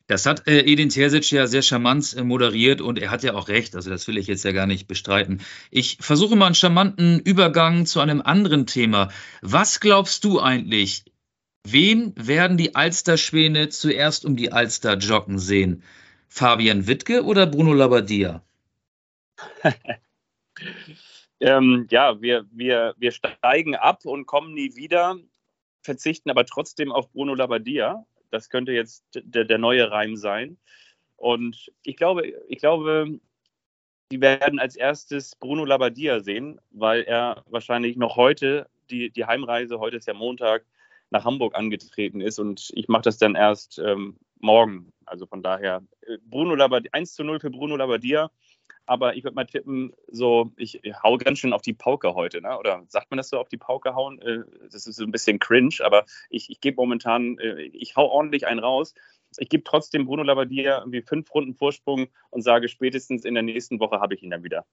[0.06, 3.48] Das hat äh, Edin Terzic ja sehr charmant äh, moderiert und er hat ja auch
[3.48, 5.40] recht, also das will ich jetzt ja gar nicht bestreiten.
[5.70, 9.10] Ich versuche mal einen charmanten Übergang zu einem anderen Thema.
[9.40, 11.04] Was glaubst du eigentlich?
[11.66, 15.82] Wen werden die Alsterschwäne zuerst um die Alster joggen sehen?
[16.28, 18.42] Fabian Wittke oder Bruno Labbadia?
[21.40, 25.16] ähm, ja, wir, wir, wir steigen ab und kommen nie wieder,
[25.82, 28.04] verzichten aber trotzdem auf Bruno Labbadia.
[28.30, 30.58] Das könnte jetzt der, der neue Reim sein.
[31.16, 33.20] Und ich glaube, ich glaube,
[34.12, 39.78] die werden als erstes Bruno Labbadia sehen, weil er wahrscheinlich noch heute, die, die Heimreise,
[39.78, 40.66] heute ist ja Montag,
[41.14, 44.92] nach Hamburg angetreten ist und ich mache das dann erst ähm, morgen.
[45.06, 48.30] Also von daher, äh, Bruno Labbadia, 1 zu 0 für Bruno Labbadia
[48.86, 52.58] aber ich würde mal tippen, so, ich hau ganz schön auf die Pauke heute, ne?
[52.58, 54.20] Oder sagt man das so auf die Pauke hauen?
[54.20, 58.06] Äh, das ist so ein bisschen cringe, aber ich, ich gebe momentan, äh, ich hau
[58.06, 58.94] ordentlich einen raus.
[59.38, 63.80] Ich gebe trotzdem Bruno Labbadia irgendwie fünf Runden Vorsprung und sage, spätestens in der nächsten
[63.80, 64.66] Woche habe ich ihn dann wieder.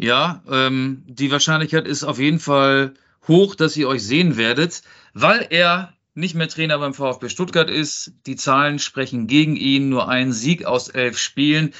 [0.00, 2.94] Ja, ähm, die Wahrscheinlichkeit ist auf jeden Fall
[3.26, 4.82] hoch, dass ihr euch sehen werdet,
[5.14, 8.12] weil er nicht mehr Trainer beim VfB Stuttgart ist.
[8.26, 11.72] Die Zahlen sprechen gegen ihn, nur ein Sieg aus elf Spielen.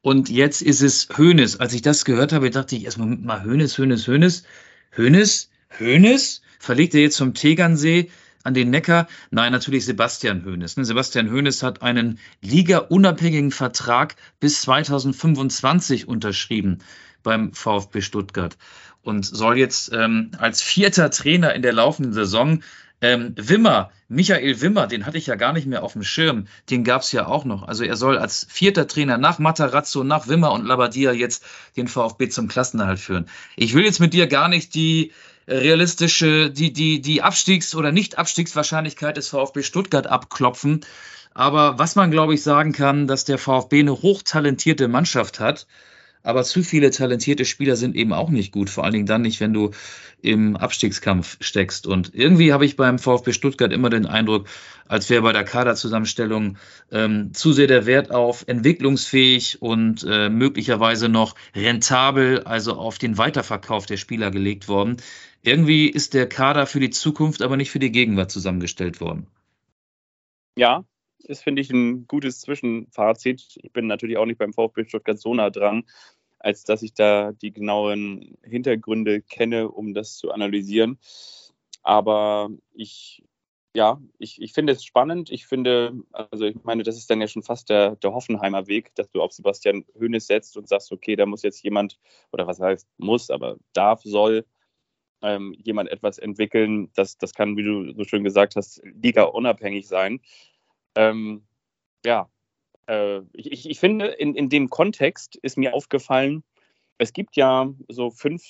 [0.00, 1.60] Und jetzt ist es Hönes.
[1.60, 4.44] Als ich das gehört habe, dachte ich erstmal mal Hönes, Hönes, Hönes.
[4.90, 5.50] Hönes?
[5.68, 6.42] Hönes?
[6.58, 8.10] Verlegt er jetzt vom Tegernsee
[8.44, 9.06] an den Neckar?
[9.30, 10.76] Nein, natürlich Sebastian Hönes.
[10.76, 10.84] Ne?
[10.84, 16.78] Sebastian Hönes hat einen ligaunabhängigen Vertrag bis 2025 unterschrieben
[17.22, 18.56] beim VfB Stuttgart
[19.02, 22.62] und soll jetzt ähm, als vierter Trainer in der laufenden Saison
[23.04, 26.46] Ähm, Wimmer, Michael Wimmer, den hatte ich ja gar nicht mehr auf dem Schirm.
[26.70, 27.64] Den gab es ja auch noch.
[27.64, 31.44] Also er soll als vierter Trainer nach Matarazzo, nach Wimmer und Labadia jetzt
[31.76, 33.26] den VfB zum Klassenerhalt führen.
[33.56, 35.10] Ich will jetzt mit dir gar nicht die
[35.48, 40.80] realistische, die, die, die Abstiegs- oder Nicht-Abstiegswahrscheinlichkeit des VfB Stuttgart abklopfen.
[41.34, 45.66] Aber was man, glaube ich, sagen kann, dass der VfB eine hochtalentierte Mannschaft hat.
[46.24, 48.70] Aber zu viele talentierte Spieler sind eben auch nicht gut.
[48.70, 49.72] Vor allen Dingen dann nicht, wenn du
[50.20, 51.86] im Abstiegskampf steckst.
[51.86, 54.46] Und irgendwie habe ich beim VfB Stuttgart immer den Eindruck,
[54.86, 56.58] als wäre bei der Kaderzusammenstellung
[56.92, 63.18] ähm, zu sehr der Wert auf entwicklungsfähig und äh, möglicherweise noch rentabel, also auf den
[63.18, 64.98] Weiterverkauf der Spieler gelegt worden.
[65.42, 69.26] Irgendwie ist der Kader für die Zukunft, aber nicht für die Gegenwart zusammengestellt worden.
[70.56, 70.84] Ja,
[71.18, 73.58] ist, finde ich, ein gutes Zwischenfazit.
[73.62, 75.84] Ich bin natürlich auch nicht beim VfB Stuttgart so nah dran,
[76.38, 80.98] als dass ich da die genauen Hintergründe kenne, um das zu analysieren.
[81.82, 83.24] Aber ich,
[83.74, 85.30] ja, ich, ich finde es spannend.
[85.30, 88.94] Ich finde, also ich meine, das ist dann ja schon fast der, der Hoffenheimer Weg,
[88.94, 91.98] dass du auf Sebastian Hoeneß setzt und sagst, okay, da muss jetzt jemand,
[92.32, 94.44] oder was heißt muss, aber darf, soll
[95.22, 96.90] ähm, jemand etwas entwickeln.
[96.94, 100.20] Das, das kann, wie du so schön gesagt hast, liga unabhängig sein.
[100.94, 101.42] Ähm,
[102.04, 102.28] ja,
[102.86, 106.42] äh, ich, ich finde, in, in dem Kontext ist mir aufgefallen,
[106.98, 108.42] es gibt ja so fünf,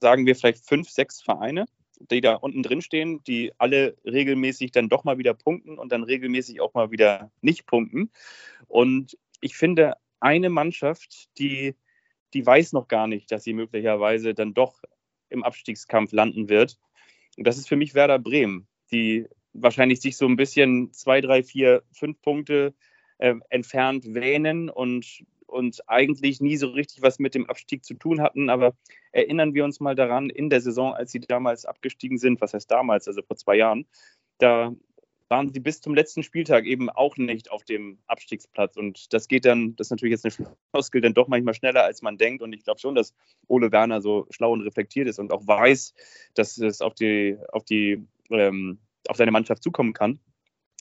[0.00, 1.66] sagen wir vielleicht fünf, sechs Vereine,
[2.10, 6.02] die da unten drin stehen, die alle regelmäßig dann doch mal wieder punkten und dann
[6.02, 8.10] regelmäßig auch mal wieder nicht punkten.
[8.68, 11.74] Und ich finde, eine Mannschaft, die,
[12.32, 14.82] die weiß noch gar nicht, dass sie möglicherweise dann doch
[15.28, 16.78] im Abstiegskampf landen wird.
[17.36, 21.42] Und das ist für mich Werder Bremen, die wahrscheinlich sich so ein bisschen zwei, drei,
[21.42, 22.74] vier, fünf Punkte
[23.18, 28.20] äh, entfernt wähnen und, und eigentlich nie so richtig was mit dem Abstieg zu tun
[28.20, 28.50] hatten.
[28.50, 28.74] Aber
[29.12, 32.70] erinnern wir uns mal daran, in der Saison, als sie damals abgestiegen sind, was heißt
[32.70, 33.86] damals, also vor zwei Jahren,
[34.38, 34.74] da
[35.28, 38.76] waren sie bis zum letzten Spieltag eben auch nicht auf dem Abstiegsplatz.
[38.76, 42.02] Und das geht dann, das ist natürlich jetzt eine Floskel, dann doch manchmal schneller, als
[42.02, 42.42] man denkt.
[42.42, 43.14] Und ich glaube schon, dass
[43.48, 45.94] Ole Werner so schlau und reflektiert ist und auch weiß,
[46.34, 50.18] dass es auf die, auf die ähm, auf seine Mannschaft zukommen kann.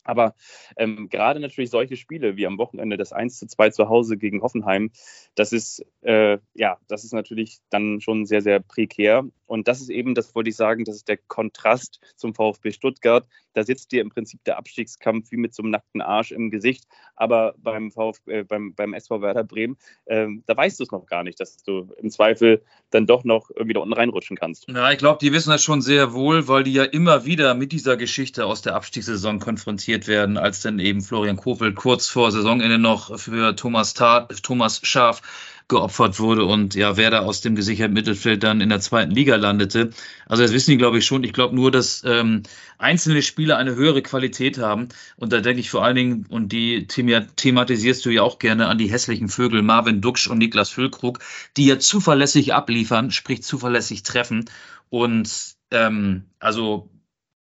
[0.03, 0.35] Aber
[0.77, 4.41] ähm, gerade natürlich solche Spiele wie am Wochenende das 1 zu 2 zu Hause gegen
[4.41, 4.91] Hoffenheim,
[5.35, 9.25] das ist, äh, ja, das ist natürlich dann schon sehr, sehr prekär.
[9.45, 13.27] Und das ist eben, das wollte ich sagen, das ist der Kontrast zum VfB Stuttgart.
[13.53, 16.85] Da sitzt dir im Prinzip der Abstiegskampf wie mit so einem nackten Arsch im Gesicht.
[17.15, 21.05] Aber beim, VfB, äh, beim, beim SV Werder Bremen, äh, da weißt du es noch
[21.05, 24.67] gar nicht, dass du im Zweifel dann doch noch irgendwie da unten reinrutschen kannst.
[24.69, 27.71] Ja, ich glaube, die wissen das schon sehr wohl, weil die ja immer wieder mit
[27.71, 32.79] dieser Geschichte aus der Abstiegssaison konfrontiert werden, als dann eben Florian Kofel kurz vor Saisonende
[32.79, 35.21] noch für Thomas, Tat, Thomas Schaf
[35.67, 39.35] geopfert wurde und ja, wer da aus dem gesicherten Mittelfeld dann in der zweiten Liga
[39.37, 39.91] landete.
[40.25, 41.23] Also das wissen die, glaube ich, schon.
[41.23, 42.43] Ich glaube nur, dass ähm,
[42.77, 44.89] einzelne Spieler eine höhere Qualität haben.
[45.15, 48.77] Und da denke ich vor allen Dingen, und die thematisierst du ja auch gerne an
[48.77, 51.19] die hässlichen Vögel Marvin Duksch und Niklas Füllkrug,
[51.55, 54.45] die ja zuverlässig abliefern, sprich zuverlässig treffen.
[54.89, 56.89] Und ähm, also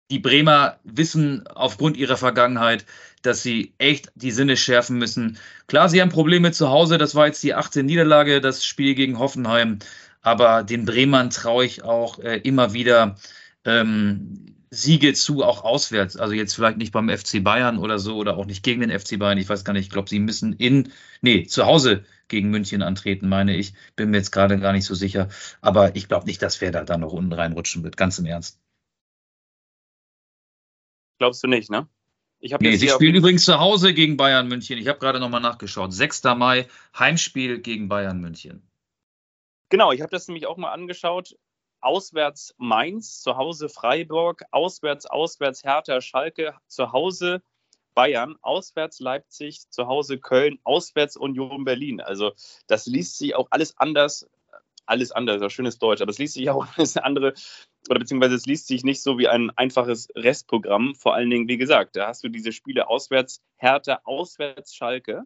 [0.09, 2.85] die Bremer wissen aufgrund ihrer Vergangenheit,
[3.21, 5.37] dass sie echt die Sinne schärfen müssen.
[5.67, 6.97] Klar, sie haben Probleme zu Hause.
[6.97, 7.85] Das war jetzt die 18.
[7.85, 9.79] Niederlage, das Spiel gegen Hoffenheim.
[10.21, 13.15] Aber den Bremern traue ich auch äh, immer wieder
[13.65, 16.17] ähm, Siege zu, auch auswärts.
[16.17, 19.17] Also jetzt vielleicht nicht beim FC Bayern oder so oder auch nicht gegen den FC
[19.19, 19.37] Bayern.
[19.37, 19.85] Ich weiß gar nicht.
[19.85, 20.91] Ich glaube, sie müssen in,
[21.21, 23.73] nee, zu Hause gegen München antreten, meine ich.
[23.95, 25.29] Bin mir jetzt gerade gar nicht so sicher.
[25.61, 27.97] Aber ich glaube nicht, dass wer da noch unten reinrutschen wird.
[27.97, 28.59] Ganz im Ernst.
[31.17, 31.87] Glaubst du nicht, ne?
[32.39, 34.77] Ich nee, sie spielen übrigens zu Hause gegen Bayern München.
[34.77, 35.91] Ich habe gerade nochmal nachgeschaut.
[35.91, 36.23] 6.
[36.35, 38.61] Mai, Heimspiel gegen Bayern München.
[39.69, 41.35] Genau, ich habe das nämlich auch mal angeschaut.
[41.81, 47.41] Auswärts Mainz, zu Hause Freiburg, auswärts, auswärts Hertha, Schalke, zu Hause
[47.95, 52.01] Bayern, auswärts Leipzig, zu Hause Köln, auswärts Union Berlin.
[52.01, 52.33] Also
[52.67, 54.29] das liest sich auch alles anders,
[54.85, 57.33] alles anders, das schönes Deutsch, aber es liest sich auch alles andere
[57.89, 60.95] oder beziehungsweise es liest sich nicht so wie ein einfaches Restprogramm.
[60.95, 65.23] Vor allen Dingen, wie gesagt, da hast du diese Spiele auswärts Härte, auswärts Schalke.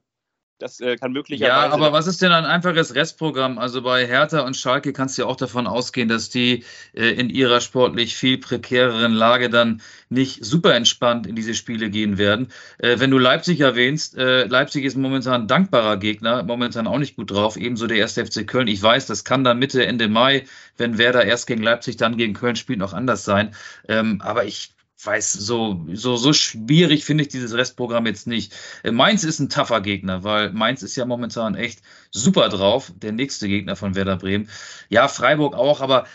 [0.61, 1.51] Das äh, kann möglicherweise.
[1.51, 3.57] Ja, aber was ist denn ein einfaches Restprogramm?
[3.57, 7.31] Also bei Hertha und Schalke kannst du ja auch davon ausgehen, dass die äh, in
[7.31, 12.49] ihrer sportlich viel prekäreren Lage dann nicht super entspannt in diese Spiele gehen werden.
[12.77, 17.15] Äh, wenn du Leipzig erwähnst, äh, Leipzig ist momentan ein dankbarer Gegner, momentan auch nicht
[17.15, 18.67] gut drauf, ebenso der erste FC Köln.
[18.67, 20.45] Ich weiß, das kann dann Mitte, Ende Mai,
[20.77, 23.55] wenn Werder erst gegen Leipzig, dann gegen Köln spielt, noch anders sein.
[23.87, 24.73] Ähm, aber ich
[25.05, 28.53] weiß, so, so, so schwierig finde ich dieses Restprogramm jetzt nicht.
[28.83, 32.91] Äh, Mainz ist ein tougher Gegner, weil Mainz ist ja momentan echt super drauf.
[32.95, 34.49] Der nächste Gegner von Werder Bremen.
[34.89, 36.07] Ja, Freiburg auch, aber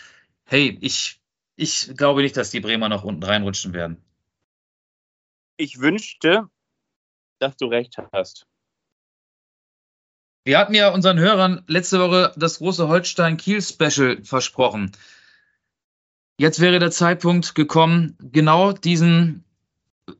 [0.44, 1.20] hey, ich,
[1.56, 4.02] ich glaube nicht, dass die Bremer noch unten reinrutschen werden.
[5.58, 6.48] ich wünschte,
[7.38, 8.46] dass du recht hast.
[10.44, 14.92] Wir hatten ja unseren Hörern letzte Woche das große Holstein-Kiel-Special versprochen.
[16.38, 19.44] Jetzt wäre der Zeitpunkt gekommen, genau diesen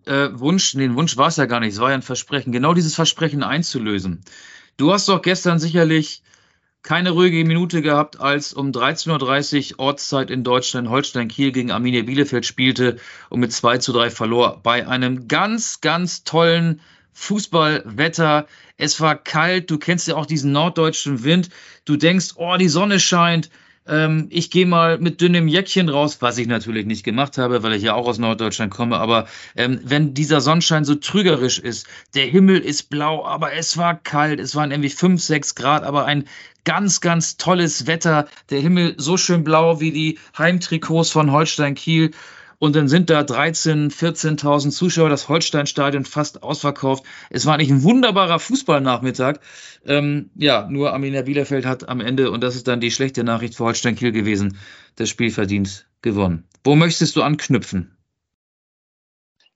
[0.07, 2.73] äh, Wunsch, den Wunsch war es ja gar nicht, es war ja ein Versprechen, genau
[2.73, 4.23] dieses Versprechen einzulösen.
[4.79, 6.23] Du hast doch gestern sicherlich
[6.83, 12.03] keine ruhige Minute gehabt, als um 13.30 Uhr Ortszeit in Deutschland Holstein Kiel gegen Arminia
[12.03, 12.99] Bielefeld spielte
[13.29, 14.61] und mit 2 zu 3 verlor.
[14.63, 16.81] Bei einem ganz, ganz tollen
[17.13, 18.47] Fußballwetter.
[18.77, 21.51] Es war kalt, du kennst ja auch diesen norddeutschen Wind.
[21.85, 23.51] Du denkst, oh, die Sonne scheint
[23.89, 27.75] ähm, ich gehe mal mit dünnem Jäckchen raus, was ich natürlich nicht gemacht habe, weil
[27.75, 28.99] ich ja auch aus Norddeutschland komme.
[28.99, 33.95] Aber ähm, wenn dieser Sonnenschein so trügerisch ist, der Himmel ist blau, aber es war
[33.95, 36.25] kalt, es waren irgendwie 5, 6 Grad, aber ein
[36.65, 38.29] ganz, ganz tolles Wetter.
[38.51, 42.11] Der Himmel so schön blau wie die Heimtrikots von Holstein Kiel.
[42.59, 47.05] Und dann sind da 13, 14.000 Zuschauer, das Holsteinstadion fast ausverkauft.
[47.31, 49.41] Es war eigentlich ein wunderbarer Fußballnachmittag.
[49.85, 53.55] Ähm, ja, nur Arminia Bielefeld hat am Ende, und das ist dann die schlechte Nachricht
[53.55, 54.59] für Holstein Kiel gewesen,
[54.97, 56.45] das Spiel verdient gewonnen.
[56.65, 57.97] Wo möchtest du anknüpfen?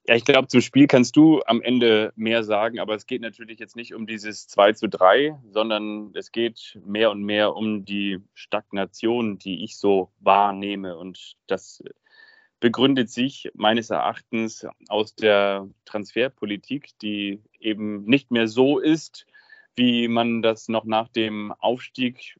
[0.06, 3.60] Ja, ich glaube, zum Spiel kannst du am Ende mehr sagen, aber es geht natürlich
[3.60, 8.18] jetzt nicht um dieses 2 zu 3, sondern es geht mehr und mehr um die
[8.34, 10.96] Stagnation, die ich so wahrnehme.
[10.96, 11.84] Und das
[12.60, 19.26] begründet sich meines Erachtens aus der Transferpolitik, die eben nicht mehr so ist,
[19.74, 22.36] wie man das noch nach dem Aufstieg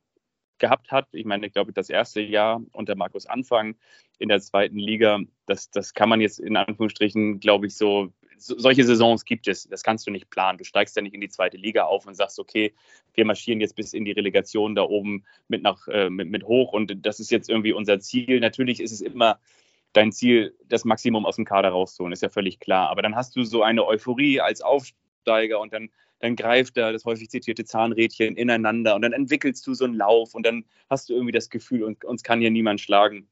[0.59, 1.09] gehabt hat.
[1.13, 3.77] Ich meine, ich glaube, das erste Jahr unter Markus Anfang
[4.19, 8.59] in der zweiten Liga, das, das kann man jetzt in Anführungsstrichen, glaube ich, so, so,
[8.59, 9.67] solche Saisons gibt es.
[9.69, 10.59] Das kannst du nicht planen.
[10.59, 12.75] Du steigst ja nicht in die zweite Liga auf und sagst, okay,
[13.15, 16.75] wir marschieren jetzt bis in die Relegation da oben mit, nach, äh, mit, mit hoch
[16.75, 18.39] und das ist jetzt irgendwie unser Ziel.
[18.41, 19.41] Natürlich ist es immer
[19.93, 22.91] dein Ziel, das Maximum aus dem Kader rauszuholen, ist ja völlig klar.
[22.91, 27.05] Aber dann hast du so eine Euphorie als Aufsteiger und dann, dann greift da das
[27.05, 31.15] häufig zitierte Zahnrädchen ineinander und dann entwickelst du so einen Lauf und dann hast du
[31.15, 33.29] irgendwie das Gefühl, uns kann hier niemand schlagen.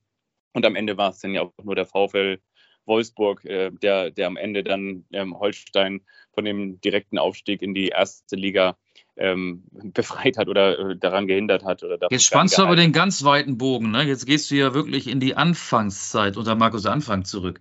[0.53, 2.41] Und am Ende war es dann ja auch nur der VfL
[2.87, 6.01] Wolfsburg, äh, der, der am Ende dann ähm, Holstein
[6.33, 8.77] von dem direkten Aufstieg in die erste Liga
[9.19, 11.83] ähm, befreit hat oder äh, daran gehindert hat.
[11.83, 13.91] Oder Jetzt spannst du aber den ganz weiten Bogen.
[13.91, 14.05] Ne?
[14.05, 17.61] Jetzt gehst du ja wirklich in die Anfangszeit unter Markus Anfang zurück.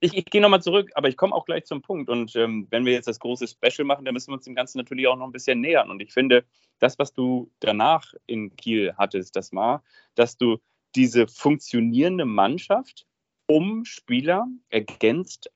[0.00, 2.10] Ich, ich gehe nochmal zurück, aber ich komme auch gleich zum Punkt.
[2.10, 4.78] Und ähm, wenn wir jetzt das große Special machen, dann müssen wir uns dem Ganzen
[4.78, 5.90] natürlich auch noch ein bisschen nähern.
[5.90, 6.44] Und ich finde,
[6.78, 9.82] das, was du danach in Kiel hattest, das war,
[10.14, 10.58] dass du
[10.94, 13.06] diese funktionierende Mannschaft
[13.46, 15.50] um Spieler ergänzt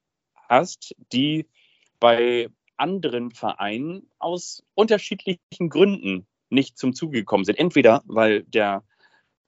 [0.48, 1.46] hast, die
[1.98, 2.48] bei
[2.80, 7.58] anderen Vereinen aus unterschiedlichen Gründen nicht zum Zuge gekommen sind.
[7.58, 8.82] Entweder weil der,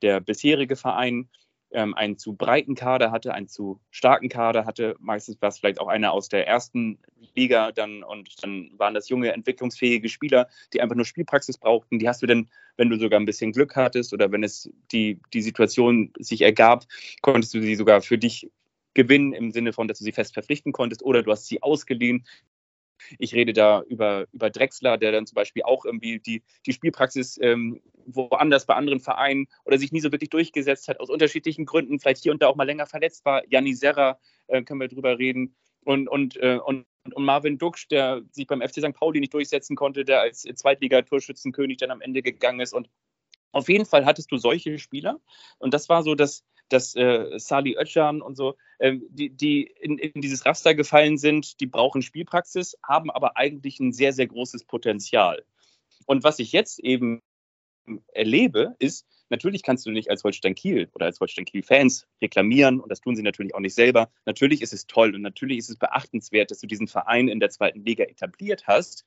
[0.02, 1.28] der bisherige Verein
[1.72, 4.94] ähm, einen zu breiten Kader hatte, einen zu starken Kader hatte.
[4.98, 6.98] Meistens war es vielleicht auch einer aus der ersten
[7.34, 11.98] Liga dann und dann waren das junge, entwicklungsfähige Spieler, die einfach nur Spielpraxis brauchten.
[11.98, 15.20] Die hast du dann, wenn du sogar ein bisschen Glück hattest oder wenn es die,
[15.32, 16.84] die Situation sich ergab,
[17.22, 18.50] konntest du sie sogar für dich
[18.94, 22.26] gewinnen im Sinne von, dass du sie fest verpflichten konntest oder du hast sie ausgeliehen.
[23.18, 27.38] Ich rede da über, über Drexler, der dann zum Beispiel auch irgendwie die, die Spielpraxis
[27.40, 31.98] ähm, woanders bei anderen Vereinen oder sich nie so wirklich durchgesetzt hat, aus unterschiedlichen Gründen,
[31.98, 33.42] vielleicht hier und da auch mal länger verletzt war.
[33.48, 35.54] Janni Serra, äh, können wir drüber reden.
[35.84, 38.94] Und, und, äh, und, und Marvin Duksch, der sich beim FC St.
[38.94, 42.72] Pauli nicht durchsetzen konnte, der als Zweitliga-Torschützenkönig dann am Ende gegangen ist.
[42.72, 42.88] Und
[43.50, 45.20] auf jeden Fall hattest du solche Spieler.
[45.58, 49.98] Und das war so das, dass äh, Sali Özcan und so, äh, die, die in,
[49.98, 54.64] in, dieses Raster gefallen sind, die brauchen Spielpraxis, haben aber eigentlich ein sehr, sehr großes
[54.64, 55.44] Potenzial.
[56.06, 57.22] Und was ich jetzt eben
[58.12, 62.90] erlebe, ist, natürlich kannst du nicht als Holstein Kiel oder als Holstein Kiel-Fans reklamieren und
[62.90, 64.10] das tun sie natürlich auch nicht selber.
[64.26, 67.50] Natürlich ist es toll und natürlich ist es beachtenswert, dass du diesen Verein in der
[67.50, 69.04] zweiten Liga etabliert hast,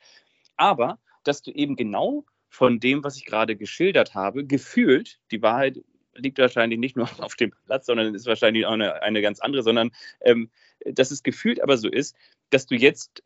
[0.58, 5.84] aber dass du eben genau von dem, was ich gerade geschildert habe, gefühlt, die Wahrheit
[6.16, 9.64] liegt wahrscheinlich nicht nur auf dem Platz, sondern ist wahrscheinlich auch eine, eine ganz andere,
[9.64, 10.50] sondern ähm,
[10.86, 12.16] dass es gefühlt aber so ist,
[12.50, 13.24] dass du jetzt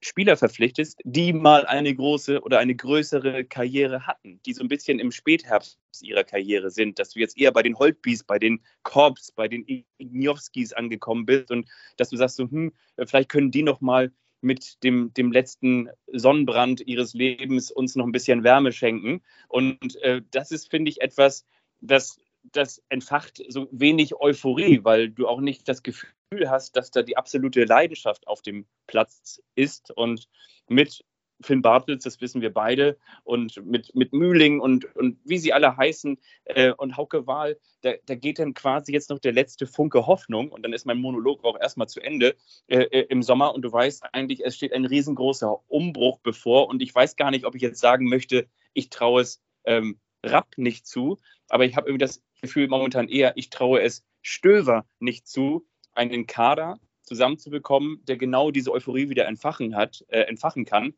[0.00, 5.00] Spieler verpflichtest, die mal eine große oder eine größere Karriere hatten, die so ein bisschen
[5.00, 9.32] im Spätherbst ihrer Karriere sind, dass du jetzt eher bei den Holtbys, bei den Korps,
[9.32, 9.64] bei den
[9.98, 12.72] Igniowskis angekommen bist und dass du sagst so, hm,
[13.06, 18.12] vielleicht können die noch mal mit dem, dem letzten Sonnenbrand ihres Lebens uns noch ein
[18.12, 19.22] bisschen Wärme schenken.
[19.48, 21.44] Und äh, das ist, finde ich, etwas,
[21.80, 26.14] das, das entfacht so wenig Euphorie, weil du auch nicht das Gefühl
[26.46, 29.90] hast, dass da die absolute Leidenschaft auf dem Platz ist.
[29.90, 30.28] Und
[30.68, 31.04] mit
[31.40, 35.76] Finn Bartels, das wissen wir beide, und mit, mit Mühling und, und wie sie alle
[35.76, 40.06] heißen äh, und Hauke Wahl, da, da geht dann quasi jetzt noch der letzte Funke
[40.06, 40.50] Hoffnung.
[40.50, 42.34] Und dann ist mein Monolog auch erstmal zu Ende
[42.66, 43.54] äh, äh, im Sommer.
[43.54, 46.68] Und du weißt eigentlich, es steht ein riesengroßer Umbruch bevor.
[46.68, 50.56] Und ich weiß gar nicht, ob ich jetzt sagen möchte, ich traue es ähm, Rapp
[50.56, 55.26] nicht zu, aber ich habe irgendwie das Gefühl momentan eher, ich traue es Stöver nicht
[55.26, 60.94] zu, einen Kader zusammenzubekommen, der genau diese Euphorie wieder entfachen hat, äh, entfachen kann.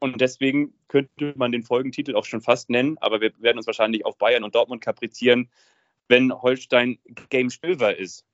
[0.00, 4.04] Und deswegen könnte man den Folgentitel auch schon fast nennen, aber wir werden uns wahrscheinlich
[4.04, 5.50] auf Bayern und Dortmund kaprizieren,
[6.08, 6.98] wenn Holstein
[7.30, 8.26] Game Stöver ist.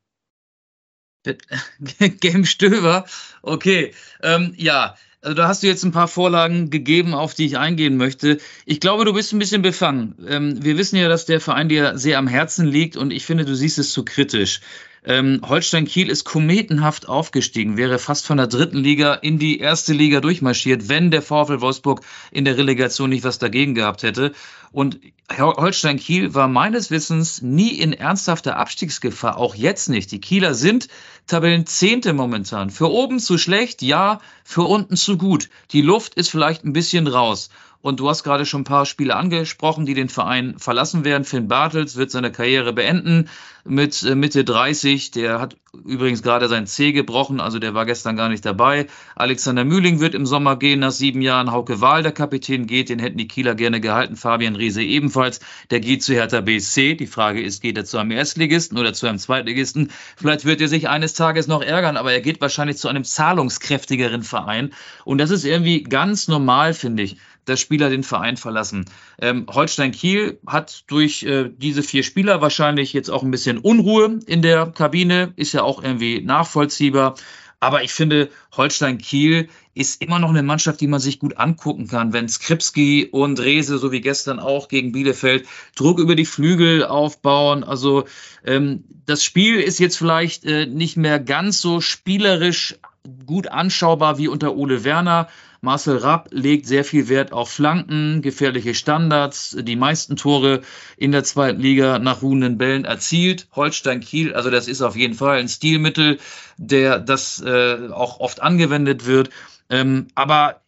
[2.21, 3.05] Game Stöver,
[3.43, 3.93] okay.
[4.23, 7.97] Ähm, ja, also da hast du jetzt ein paar Vorlagen gegeben, auf die ich eingehen
[7.97, 8.39] möchte.
[8.65, 10.15] Ich glaube, du bist ein bisschen befangen.
[10.27, 13.45] Ähm, wir wissen ja, dass der Verein dir sehr am Herzen liegt und ich finde,
[13.45, 14.61] du siehst es zu kritisch.
[15.05, 19.95] Ähm, Holstein Kiel ist kometenhaft aufgestiegen, wäre fast von der dritten Liga in die erste
[19.95, 24.33] Liga durchmarschiert, wenn der VfL Wolfsburg in der Relegation nicht was dagegen gehabt hätte.
[24.73, 25.01] Und
[25.39, 30.13] Holstein Kiel war meines Wissens nie in ernsthafter Abstiegsgefahr, auch jetzt nicht.
[30.13, 30.89] Die Kieler sind
[31.27, 32.71] Tabellenzehnte momentan.
[32.71, 35.49] Für oben zu schlecht, ja, für unten zu gut.
[35.73, 37.51] Die Luft ist vielleicht ein bisschen raus.
[37.83, 41.25] Und du hast gerade schon ein paar Spiele angesprochen, die den Verein verlassen werden.
[41.25, 43.29] Finn Bartels wird seine Karriere beenden
[43.65, 45.13] mit äh, Mitte 30.
[45.13, 48.87] Der hat übrigens gerade sein C gebrochen, also der war gestern gar nicht dabei.
[49.15, 51.53] Alexander Mühling wird im Sommer gehen nach sieben Jahren.
[51.53, 52.91] Hauke Wahl, der Kapitän, geht.
[52.91, 54.17] Den hätten die Kieler gerne gehalten.
[54.17, 55.41] Fabian Riese ebenfalls.
[55.71, 56.97] Der geht zu Hertha BSC.
[56.97, 59.91] Die Frage ist, geht er zu einem Erstligisten oder zu einem Zweitligisten?
[60.17, 64.23] Vielleicht wird er sich eines Tages noch ärgern, aber er geht wahrscheinlich zu einem zahlungskräftigeren
[64.23, 64.75] Verein.
[65.05, 68.85] Und das ist irgendwie ganz normal, finde ich dass Spieler den Verein verlassen.
[69.21, 74.21] Ähm, Holstein Kiel hat durch äh, diese vier Spieler wahrscheinlich jetzt auch ein bisschen Unruhe
[74.27, 77.15] in der Kabine, ist ja auch irgendwie nachvollziehbar.
[77.63, 81.89] Aber ich finde, Holstein Kiel ist immer noch eine Mannschaft, die man sich gut angucken
[81.89, 82.15] kann.
[82.15, 87.63] Wenn Skripski und Rese, so wie gestern auch gegen Bielefeld, Druck über die Flügel aufbauen.
[87.63, 88.05] Also
[88.45, 92.79] ähm, das Spiel ist jetzt vielleicht äh, nicht mehr ganz so spielerisch
[93.27, 95.29] gut anschaubar wie unter Ole Werner.
[95.63, 100.63] Marcel Rapp legt sehr viel Wert auf Flanken, gefährliche Standards, die meisten Tore
[100.97, 103.47] in der zweiten Liga nach ruhenden Bällen erzielt.
[103.53, 106.19] Holstein Kiel, also das ist auf jeden Fall ein Stilmittel,
[106.57, 109.31] der das äh, auch oft angewendet wird.
[109.69, 110.61] Ähm, aber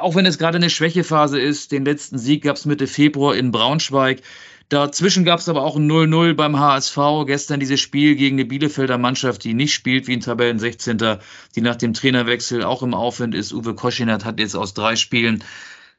[0.00, 3.50] auch wenn es gerade eine Schwächephase ist, den letzten Sieg gab es Mitte Februar in
[3.50, 4.22] Braunschweig.
[4.68, 6.98] Dazwischen gab es aber auch ein 0-0 beim HSV.
[7.26, 10.98] Gestern dieses Spiel gegen eine Bielefelder Mannschaft, die nicht spielt wie ein Tabellen 16.
[11.54, 13.54] die nach dem Trainerwechsel auch im Aufwind ist.
[13.54, 15.42] Uwe Koschinat hat jetzt aus drei Spielen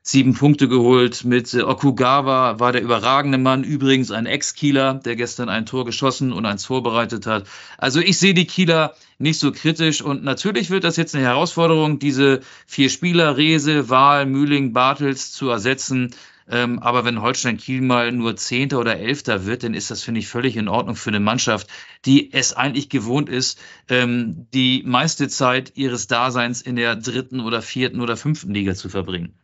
[0.03, 1.26] sieben Punkte geholt.
[1.26, 6.45] Mit Okugawa war der überragende Mann, übrigens ein Ex-Kieler, der gestern ein Tor geschossen und
[6.45, 7.47] eins vorbereitet hat.
[7.78, 11.99] Also ich sehe die Kieler nicht so kritisch und natürlich wird das jetzt eine Herausforderung,
[11.99, 16.15] diese vier Spieler, Rese, Wahl, Mühling, Bartels zu ersetzen.
[16.50, 20.20] Ähm, aber wenn Holstein Kiel mal nur Zehnter oder Elfter wird, dann ist das, finde
[20.20, 21.70] ich, völlig in Ordnung für eine Mannschaft,
[22.06, 27.62] die es eigentlich gewohnt ist, ähm, die meiste Zeit ihres Daseins in der dritten oder
[27.62, 29.38] vierten oder fünften Liga zu verbringen.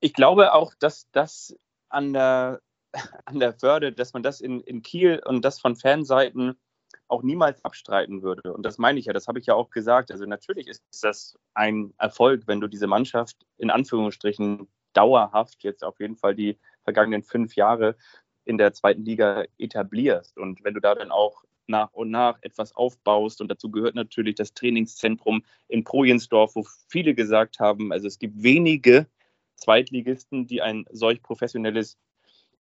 [0.00, 1.56] Ich glaube auch, dass das
[1.88, 2.60] an der,
[3.24, 6.56] an der Förde, dass man das in, in Kiel und das von Fanseiten
[7.06, 8.52] auch niemals abstreiten würde.
[8.52, 10.10] Und das meine ich ja, das habe ich ja auch gesagt.
[10.10, 16.00] Also natürlich ist das ein Erfolg, wenn du diese Mannschaft in Anführungsstrichen dauerhaft jetzt auf
[16.00, 17.96] jeden Fall die vergangenen fünf Jahre
[18.44, 20.38] in der zweiten Liga etablierst.
[20.38, 23.40] Und wenn du da dann auch nach und nach etwas aufbaust.
[23.40, 28.42] Und dazu gehört natürlich das Trainingszentrum in Projensdorf, wo viele gesagt haben, also es gibt
[28.42, 29.06] wenige
[29.56, 31.98] Zweitligisten, die ein solch professionelles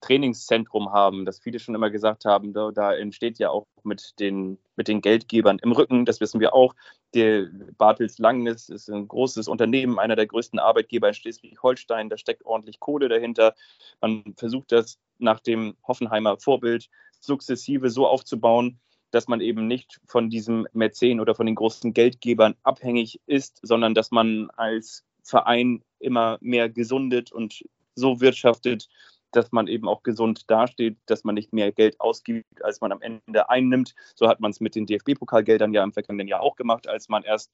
[0.03, 4.57] Trainingszentrum haben, das viele schon immer gesagt haben, da, da, entsteht ja auch mit den,
[4.75, 6.75] mit den Geldgebern im Rücken, das wissen wir auch.
[7.13, 7.47] Der
[7.77, 12.81] Bartels Langnes ist ein großes Unternehmen, einer der größten Arbeitgeber in Schleswig-Holstein, da steckt ordentlich
[12.81, 13.55] Kohle dahinter.
[14.01, 16.89] Man versucht das nach dem Hoffenheimer Vorbild
[17.21, 18.79] sukzessive so aufzubauen,
[19.11, 23.93] dass man eben nicht von diesem Mäzen oder von den großen Geldgebern abhängig ist, sondern
[23.93, 27.63] dass man als Verein immer mehr gesundet und
[27.95, 28.89] so wirtschaftet,
[29.35, 33.01] dass man eben auch gesund dasteht, dass man nicht mehr Geld ausgibt, als man am
[33.01, 33.95] Ende einnimmt.
[34.15, 37.23] So hat man es mit den DFB-Pokalgeldern ja im vergangenen Jahr auch gemacht, als man
[37.23, 37.51] erst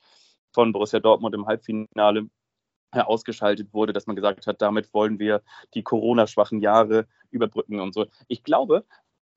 [0.51, 2.29] von Borussia Dortmund im Halbfinale
[2.91, 8.07] ausgeschaltet wurde, dass man gesagt hat, damit wollen wir die Corona-schwachen Jahre überbrücken und so.
[8.27, 8.85] Ich glaube,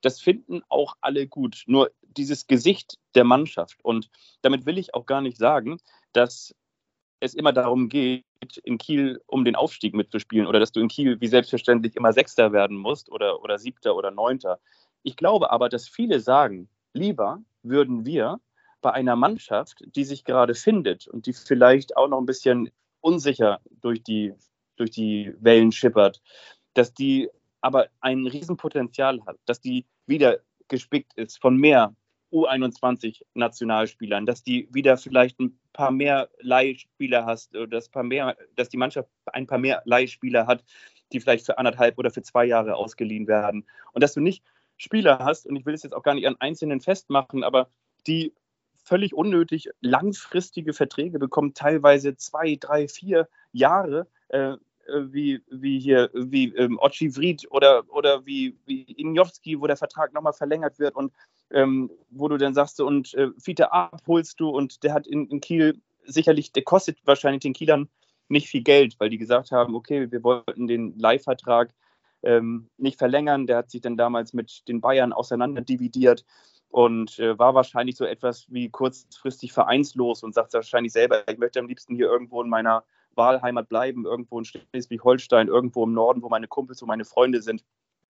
[0.00, 1.62] das finden auch alle gut.
[1.66, 3.78] Nur dieses Gesicht der Mannschaft.
[3.84, 5.78] Und damit will ich auch gar nicht sagen,
[6.12, 6.54] dass
[7.22, 8.24] es immer darum geht,
[8.64, 12.52] in Kiel um den Aufstieg mitzuspielen oder dass du in Kiel wie selbstverständlich immer Sechster
[12.52, 14.58] werden musst oder, oder Siebter oder Neunter.
[15.04, 18.40] Ich glaube aber, dass viele sagen, lieber würden wir
[18.80, 22.70] bei einer Mannschaft, die sich gerade findet und die vielleicht auch noch ein bisschen
[23.00, 24.34] unsicher durch die,
[24.74, 26.20] durch die Wellen schippert,
[26.74, 31.94] dass die aber ein Riesenpotenzial hat, dass die wieder gespickt ist von mehr
[32.32, 38.68] U21-Nationalspielern, dass die wieder vielleicht ein paar mehr Leihspieler hast, oder dass, paar mehr, dass
[38.68, 40.64] die Mannschaft ein paar mehr Leihspieler hat,
[41.12, 43.66] die vielleicht für anderthalb oder für zwei Jahre ausgeliehen werden.
[43.92, 44.42] Und dass du nicht
[44.76, 47.68] Spieler hast, und ich will es jetzt auch gar nicht an Einzelnen festmachen, aber
[48.06, 48.34] die
[48.82, 54.56] völlig unnötig langfristige Verträge bekommen, teilweise zwei, drei, vier Jahre, äh,
[54.86, 59.76] äh, wie, wie hier, wie ähm, Ochi Vried oder, oder wie, wie Injowski, wo der
[59.76, 61.12] Vertrag nochmal verlängert wird und
[61.52, 65.40] ähm, wo du dann sagst, und äh, Fiete abholst du und der hat in, in
[65.40, 67.88] Kiel sicherlich, der kostet wahrscheinlich den Kielern
[68.28, 71.74] nicht viel Geld, weil die gesagt haben, okay, wir wollten den Leihvertrag
[72.22, 73.46] ähm, nicht verlängern.
[73.46, 76.24] Der hat sich dann damals mit den Bayern auseinanderdividiert
[76.68, 81.60] und äh, war wahrscheinlich so etwas wie kurzfristig vereinslos und sagt wahrscheinlich selber, ich möchte
[81.60, 82.84] am liebsten hier irgendwo in meiner
[83.14, 87.62] Wahlheimat bleiben, irgendwo in Schleswig-Holstein, irgendwo im Norden, wo meine Kumpels und meine Freunde sind.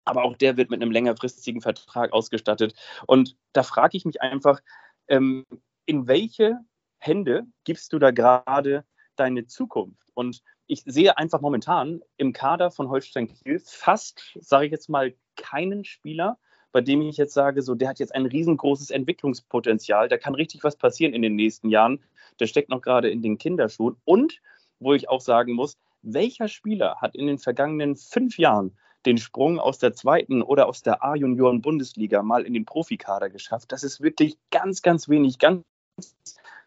[0.04, 2.74] Aber auch der wird mit einem längerfristigen Vertrag ausgestattet.
[3.06, 4.60] Und da frage ich mich einfach,
[5.08, 5.44] ähm,
[5.86, 6.58] in welche
[6.98, 8.84] Hände gibst du da gerade
[9.16, 10.10] deine Zukunft?
[10.14, 15.14] Und ich sehe einfach momentan im Kader von Holstein Kiel fast, sage ich jetzt mal,
[15.36, 16.38] keinen Spieler,
[16.72, 20.62] bei dem ich jetzt sage, so der hat jetzt ein riesengroßes Entwicklungspotenzial, da kann richtig
[20.62, 22.00] was passieren in den nächsten Jahren.
[22.38, 23.96] Der steckt noch gerade in den Kinderschuhen.
[24.04, 24.40] Und
[24.78, 28.76] wo ich auch sagen muss, welcher Spieler hat in den vergangenen fünf Jahren
[29.06, 33.72] den Sprung aus der zweiten oder aus der A-Junioren-Bundesliga mal in den Profikader geschafft?
[33.72, 35.64] Das ist wirklich ganz, ganz wenig, ganz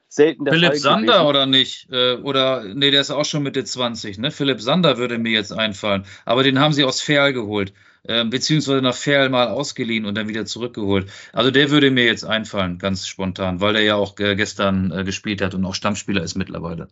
[0.07, 1.27] selten der Philipp Fall Sander gewesen.
[1.27, 1.89] oder nicht?
[1.91, 4.31] Äh, oder, nee, der ist auch schon Mitte 20, ne?
[4.31, 6.05] Philipp Sander würde mir jetzt einfallen.
[6.25, 7.73] Aber den haben sie aus Ferl geholt.
[8.05, 11.09] Äh, beziehungsweise nach Ferl mal ausgeliehen und dann wieder zurückgeholt.
[11.31, 15.41] Also der würde mir jetzt einfallen, ganz spontan, weil der ja auch gestern äh, gespielt
[15.41, 16.89] hat und auch Stammspieler ist mittlerweile.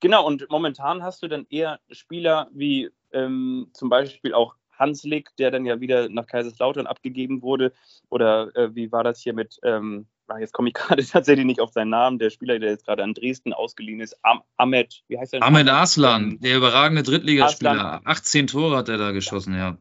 [0.00, 5.50] Genau, und momentan hast du dann eher Spieler wie ähm, zum Beispiel auch Hanslik, der
[5.50, 7.72] dann ja wieder nach Kaiserslautern abgegeben wurde.
[8.10, 11.60] Oder äh, wie war das hier mit, ähm, ah, jetzt komme ich gerade tatsächlich nicht
[11.60, 15.18] auf seinen Namen, der Spieler, der jetzt gerade an Dresden ausgeliehen ist, Am Ahmed, wie
[15.18, 15.42] heißt der?
[15.42, 18.00] Ahmed Aslan, der überragende Drittligaspieler.
[18.04, 19.76] 18 Tore hat er da geschossen, ja.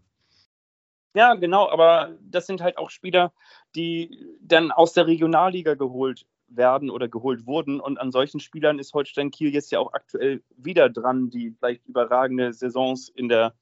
[1.13, 3.33] Ja, genau, aber das sind halt auch Spieler,
[3.75, 7.79] die dann aus der Regionalliga geholt werden oder geholt wurden.
[7.79, 11.85] Und an solchen Spielern ist Holstein Kiel jetzt ja auch aktuell wieder dran, die vielleicht
[11.85, 13.53] überragende Saisons in der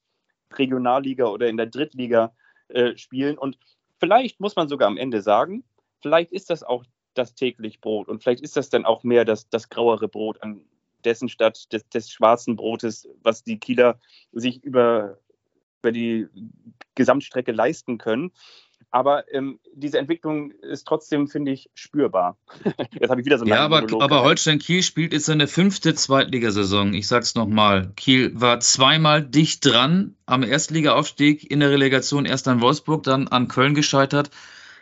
[0.54, 2.34] Regionalliga oder in der Drittliga
[2.70, 3.38] äh, spielen.
[3.38, 3.58] Und
[4.00, 5.64] vielleicht muss man sogar am Ende sagen,
[6.02, 6.84] vielleicht ist das auch
[7.14, 10.62] das täglich Brot und vielleicht ist das dann auch mehr das, das grauere Brot an
[11.06, 14.00] dessen statt des, des schwarzen Brotes, was die Kieler
[14.32, 15.20] sich über,
[15.82, 16.28] über die
[16.96, 18.32] Gesamtstrecke leisten können.
[18.96, 22.38] Aber ähm, diese Entwicklung ist trotzdem, finde ich, spürbar.
[22.98, 25.96] Jetzt habe ich wieder so einen Ja, aber, aber Holstein Kiel spielt jetzt seine fünfte
[25.96, 26.94] Zweitligasaison.
[26.94, 27.92] Ich sage es nochmal.
[27.98, 33.50] Kiel war zweimal dicht dran am Erstligaaufstieg in der Relegation, erst an Wolfsburg, dann an
[33.50, 34.30] Köln gescheitert.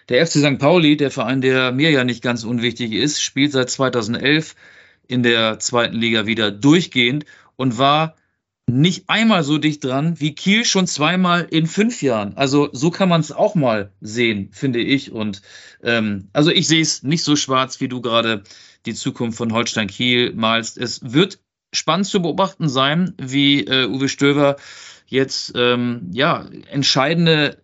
[0.09, 0.59] Der FC St.
[0.59, 4.53] Pauli, der Verein, der mir ja nicht ganz unwichtig ist, spielt seit 2011
[5.07, 8.13] in der zweiten Liga wieder durchgehend und war
[8.69, 12.37] nicht einmal so dicht dran wie Kiel schon zweimal in fünf Jahren.
[12.37, 15.11] Also so kann man es auch mal sehen, finde ich.
[15.11, 15.41] Und
[15.83, 18.43] ähm, also ich sehe es nicht so schwarz, wie du gerade
[18.85, 20.77] die Zukunft von Holstein Kiel malst.
[20.77, 21.39] Es wird
[21.73, 24.55] spannend zu beobachten sein, wie äh, Uwe Stöver
[25.07, 27.57] jetzt ähm, ja entscheidende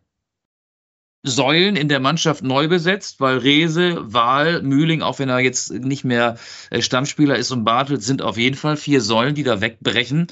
[1.24, 6.06] Säulen in der Mannschaft neu besetzt, weil Rehse, Wahl, Mühling, auch wenn er jetzt nicht
[6.06, 6.38] mehr
[6.70, 10.28] äh, Stammspieler ist und Bartelt, sind auf jeden Fall vier Säulen, die da wegbrechen.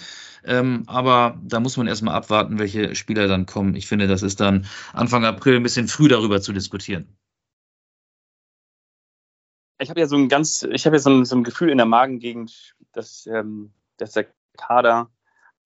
[0.48, 3.76] Ähm, aber da muss man erstmal abwarten, welche Spieler dann kommen.
[3.76, 7.18] Ich finde, das ist dann Anfang April ein bisschen früh darüber zu diskutieren.
[9.80, 11.78] Ich habe ja so ein ganz, ich habe ja so ein, so ein, Gefühl in
[11.78, 14.28] der Magengegend, dass, ähm, dass der
[14.58, 15.12] Kader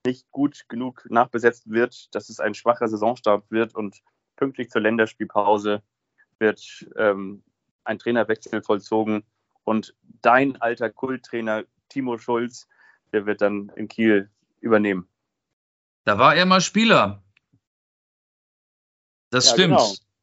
[0.05, 4.01] nicht gut genug nachbesetzt wird, dass es ein schwacher Saisonstart wird und
[4.35, 5.83] pünktlich zur Länderspielpause
[6.39, 7.43] wird ähm,
[7.83, 9.23] ein Trainerwechsel vollzogen
[9.63, 12.67] und dein alter Kulttrainer Timo Schulz,
[13.13, 14.29] der wird dann in Kiel
[14.61, 15.07] übernehmen.
[16.05, 17.21] Da war er mal Spieler.
[19.29, 19.77] Das ja, stimmt.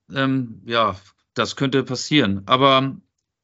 [0.08, 0.24] Genau.
[0.24, 0.96] Ähm, ja,
[1.34, 2.42] das könnte passieren.
[2.46, 2.96] Aber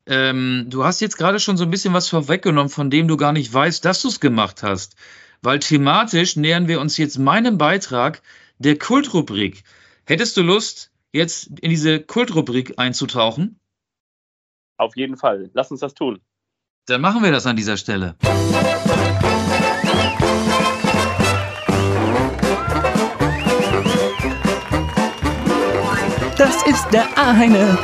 [0.07, 3.33] ähm, du hast jetzt gerade schon so ein bisschen was vorweggenommen, von dem du gar
[3.33, 4.97] nicht weißt, dass du es gemacht hast.
[5.43, 8.23] Weil thematisch nähern wir uns jetzt meinem Beitrag
[8.59, 9.65] der Kultrubrik.
[10.07, 13.61] Hättest du Lust, jetzt in diese Kultrubrik einzutauchen?
[14.77, 15.51] Auf jeden Fall.
[15.55, 16.21] Lass uns das tun.
[16.87, 18.17] Dann machen wir das an dieser Stelle.
[26.45, 27.79] Das ist der eine,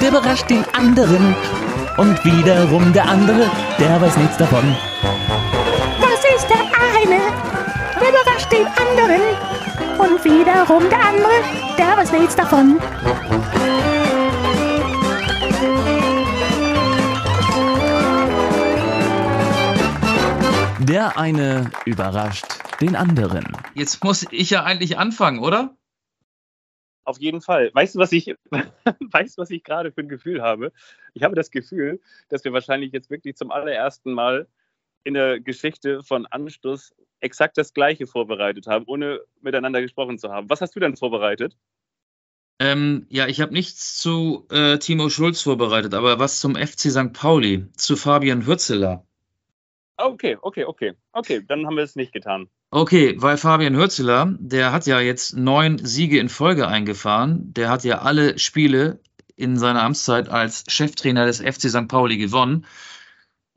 [0.00, 1.34] der überrascht den anderen.
[1.96, 4.76] Und wiederum der andere, der weiß nichts davon.
[8.08, 9.20] überrascht den anderen.
[9.98, 11.42] Und wiederum der andere,
[11.76, 12.78] der weiß nichts davon.
[20.78, 22.46] Der eine überrascht
[22.80, 23.44] den anderen.
[23.74, 25.77] Jetzt muss ich ja eigentlich anfangen, oder?
[27.08, 27.70] Auf jeden Fall.
[27.72, 30.72] Weißt du, was ich, weißt, was ich gerade für ein Gefühl habe?
[31.14, 34.46] Ich habe das Gefühl, dass wir wahrscheinlich jetzt wirklich zum allerersten Mal
[35.04, 40.50] in der Geschichte von Anstoß exakt das Gleiche vorbereitet haben, ohne miteinander gesprochen zu haben.
[40.50, 41.56] Was hast du denn vorbereitet?
[42.60, 47.14] Ähm, ja, ich habe nichts zu äh, Timo Schulz vorbereitet, aber was zum FC St.
[47.14, 49.07] Pauli, zu Fabian Hürzeler.
[49.98, 50.92] Okay, okay, okay.
[51.12, 52.48] Okay, dann haben wir es nicht getan.
[52.70, 57.52] Okay, weil Fabian Hürzeler, der hat ja jetzt neun Siege in Folge eingefahren.
[57.54, 59.00] Der hat ja alle Spiele
[59.34, 61.88] in seiner Amtszeit als Cheftrainer des FC St.
[61.88, 62.64] Pauli gewonnen.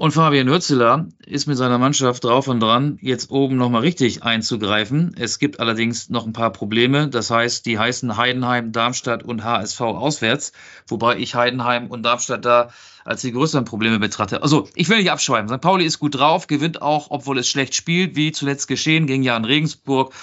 [0.01, 5.15] Und Fabian Hürzeler ist mit seiner Mannschaft drauf und dran, jetzt oben nochmal richtig einzugreifen.
[5.15, 7.07] Es gibt allerdings noch ein paar Probleme.
[7.07, 10.53] Das heißt, die heißen Heidenheim, Darmstadt und HSV auswärts.
[10.87, 12.71] Wobei ich Heidenheim und Darmstadt da
[13.05, 14.41] als die größeren Probleme betrachte.
[14.41, 15.49] Also, ich will nicht abschweifen.
[15.49, 15.61] St.
[15.61, 19.45] Pauli ist gut drauf, gewinnt auch, obwohl es schlecht spielt, wie zuletzt geschehen gegen Jan
[19.45, 20.15] Regensburg.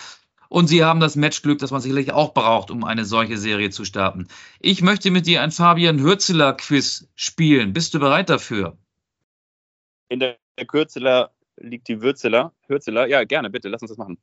[0.49, 3.85] Und sie haben das Matchglück, das man sicherlich auch braucht, um eine solche Serie zu
[3.85, 4.27] starten.
[4.59, 7.75] Ich möchte mit dir ein Fabian Hürzeler Quiz spielen.
[7.75, 8.77] Bist du bereit dafür?
[10.09, 12.53] In der Kürzeler liegt die Würzeler.
[12.67, 14.19] Hürzeler, ja, gerne, bitte, lass uns das machen.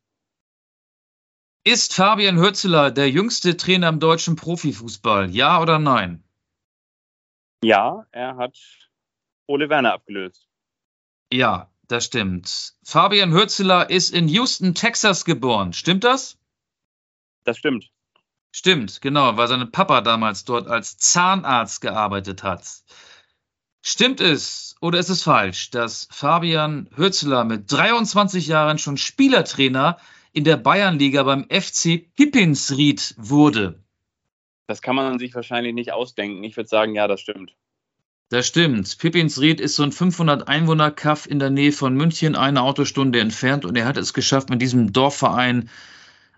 [1.63, 5.31] Ist Fabian Hürzeler der jüngste Trainer im deutschen Profifußball?
[5.31, 6.23] Ja oder nein?
[7.63, 8.55] Ja, er hat
[9.47, 10.47] Ole Werner abgelöst.
[11.31, 12.75] Ja, das stimmt.
[12.83, 15.73] Fabian Hürzeler ist in Houston, Texas geboren.
[15.73, 16.37] Stimmt das?
[17.43, 17.91] Das stimmt.
[18.51, 22.83] Stimmt, genau, weil sein Papa damals dort als Zahnarzt gearbeitet hat.
[23.87, 29.99] Stimmt es oder ist es falsch, dass Fabian Hürzeler mit 23 Jahren schon Spielertrainer
[30.33, 33.83] in der Bayernliga beim FC Pippinsried wurde?
[34.65, 36.43] Das kann man sich wahrscheinlich nicht ausdenken.
[36.43, 37.53] Ich würde sagen, ja, das stimmt.
[38.29, 38.97] Das stimmt.
[38.97, 43.65] Pippinsried ist so ein 500 Einwohner Kaff in der Nähe von München, eine Autostunde entfernt
[43.65, 45.69] und er hat es geschafft, mit diesem Dorfverein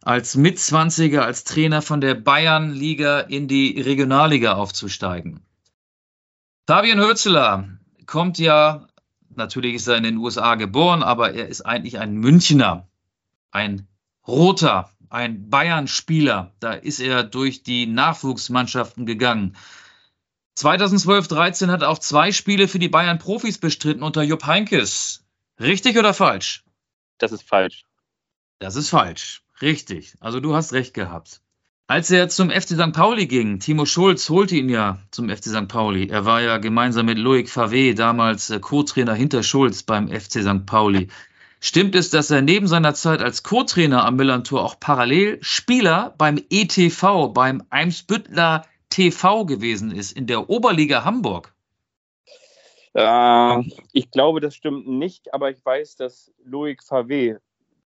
[0.01, 5.46] als Mitzwanziger, als Trainer von der Bayernliga in die Regionalliga aufzusteigen.
[6.67, 7.69] Fabian Hürzeler
[8.07, 8.89] kommt ja,
[9.29, 12.89] natürlich ist er in den USA geboren, aber er ist eigentlich ein Münchner,
[13.51, 13.87] ein
[14.27, 16.51] Roter, ein Bayern-Spieler.
[16.59, 19.55] Da ist er durch die Nachwuchsmannschaften gegangen.
[20.57, 25.25] 2012-13 hat er auch zwei Spiele für die Bayern-Profis bestritten unter Jupp Heinkes.
[25.61, 26.65] Richtig oder falsch?
[27.17, 27.85] Das ist falsch.
[28.59, 29.41] Das ist falsch.
[29.61, 30.15] Richtig.
[30.19, 31.39] Also du hast recht gehabt.
[31.89, 32.91] Als er zum FC St.
[32.91, 35.69] Pauli ging, Timo Schulz holte ihn ja zum FC St.
[35.69, 36.09] Pauli.
[36.09, 40.65] Er war ja gemeinsam mit Loic Favre damals äh, Co-Trainer hinter Schulz beim FC St.
[40.65, 41.07] Pauli.
[41.61, 46.43] Stimmt es, dass er neben seiner Zeit als Co-Trainer am Millantor auch parallel Spieler beim
[46.49, 51.53] ETV, beim Eimsbüttler TV gewesen ist, in der Oberliga Hamburg?
[52.95, 53.61] Äh,
[53.93, 57.39] ich glaube, das stimmt nicht, aber ich weiß, dass Loic Favre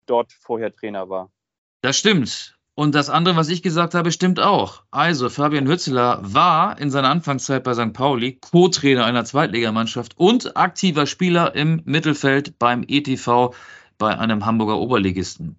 [0.06, 1.32] dort vorher Trainer war.
[1.80, 2.55] Das stimmt.
[2.76, 4.84] Und das andere, was ich gesagt habe, stimmt auch.
[4.92, 7.94] Also, Fabian Hützeler war in seiner Anfangszeit bei St.
[7.94, 13.56] Pauli Co-Trainer einer Zweitligamannschaft und aktiver Spieler im Mittelfeld beim ETV
[13.98, 15.56] bei einem Hamburger Oberligisten.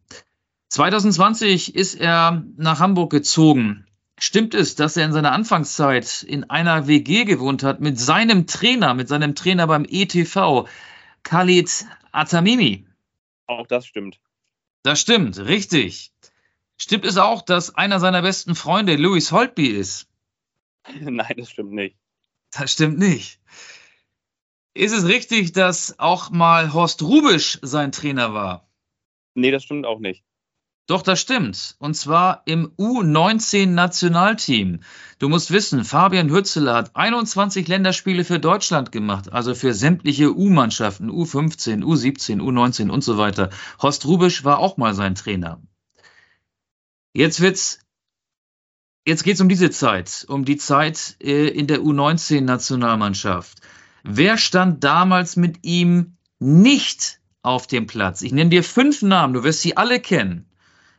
[0.69, 3.87] 2020 ist er nach Hamburg gezogen.
[4.19, 8.93] Stimmt es, dass er in seiner Anfangszeit in einer WG gewohnt hat mit seinem Trainer,
[8.93, 10.69] mit seinem Trainer beim ETV,
[11.23, 12.87] Khalid Atamimi?
[13.47, 14.21] Auch das stimmt.
[14.83, 16.13] Das stimmt, richtig.
[16.79, 20.09] Stimmt es auch, dass einer seiner besten Freunde Louis Holtby ist?
[21.01, 21.97] Nein, das stimmt nicht.
[22.53, 23.41] Das stimmt nicht.
[24.75, 28.69] Ist es richtig, dass auch mal Horst Rubisch sein Trainer war?
[29.35, 30.23] Nee, das stimmt auch nicht.
[30.87, 31.77] Doch, das stimmt.
[31.81, 34.81] Und zwar im U19-Nationalteam.
[35.19, 41.11] Du musst wissen, Fabian Hützeler hat 21 Länderspiele für Deutschland gemacht, also für sämtliche U-Mannschaften,
[41.11, 43.51] U15, U17, U19 und so weiter.
[43.83, 45.61] Horst Rubisch war auch mal sein Trainer.
[47.17, 47.79] Jetzt wird's,
[49.07, 53.63] jetzt geht's um diese Zeit, um die Zeit äh, in der U19-Nationalmannschaft.
[54.03, 58.21] Wer stand damals mit ihm nicht auf dem Platz?
[58.21, 60.51] Ich nenne dir fünf Namen, du wirst sie alle kennen.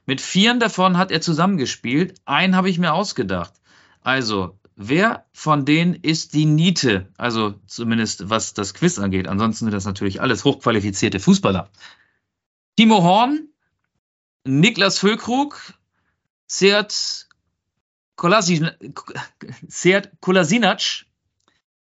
[0.08, 3.54] Mit vieren davon hat er zusammengespielt, einen habe ich mir ausgedacht.
[4.02, 7.14] Also, wer von denen ist die Niete?
[7.20, 9.28] Also zumindest was das Quiz angeht.
[9.28, 11.70] Ansonsten sind das natürlich alles hochqualifizierte Fußballer.
[12.76, 13.50] Timo Horn,
[14.46, 15.78] Niklas Füllkrug,
[16.48, 17.28] Seat
[18.16, 18.72] Kolasinac,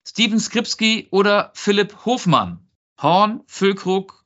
[0.06, 2.60] Steven Skripski oder Philipp Hofmann.
[3.00, 4.26] Horn, Füllkrug,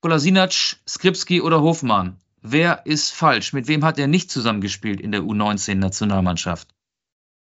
[0.00, 0.52] Kolasinac,
[0.88, 2.18] Skripski oder Hofmann.
[2.40, 3.52] Wer ist falsch?
[3.52, 6.68] Mit wem hat er nicht zusammengespielt in der U19-Nationalmannschaft?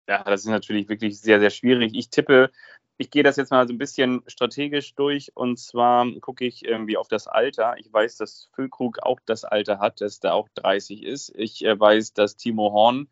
[0.07, 1.93] Ja, das ist natürlich wirklich sehr, sehr schwierig.
[1.93, 2.51] Ich tippe,
[2.99, 6.97] ich gehe das jetzt mal so ein bisschen strategisch durch und zwar gucke ich irgendwie
[6.97, 7.75] auf das Alter.
[7.77, 11.31] Ich weiß, dass Füllkrug auch das Alter hat, dass der auch 30 ist.
[11.33, 13.07] Ich äh, weiß, dass Timo Horn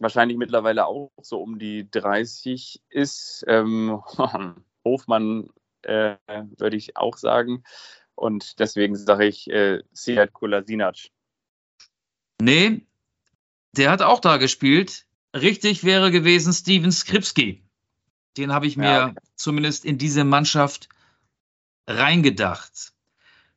[0.00, 3.44] wahrscheinlich mittlerweile auch so um die 30 ist.
[3.46, 4.02] Ähm,
[4.84, 5.50] Hofmann
[5.82, 6.16] äh,
[6.58, 7.62] würde ich auch sagen.
[8.16, 10.96] Und deswegen sage ich äh, Sead Kolasinac.
[12.42, 12.84] Nee,
[13.76, 15.06] der hat auch da gespielt.
[15.36, 17.62] Richtig wäre gewesen Steven Skripski.
[18.36, 20.88] Den habe ich mir ja, zumindest in diese Mannschaft
[21.86, 22.92] reingedacht.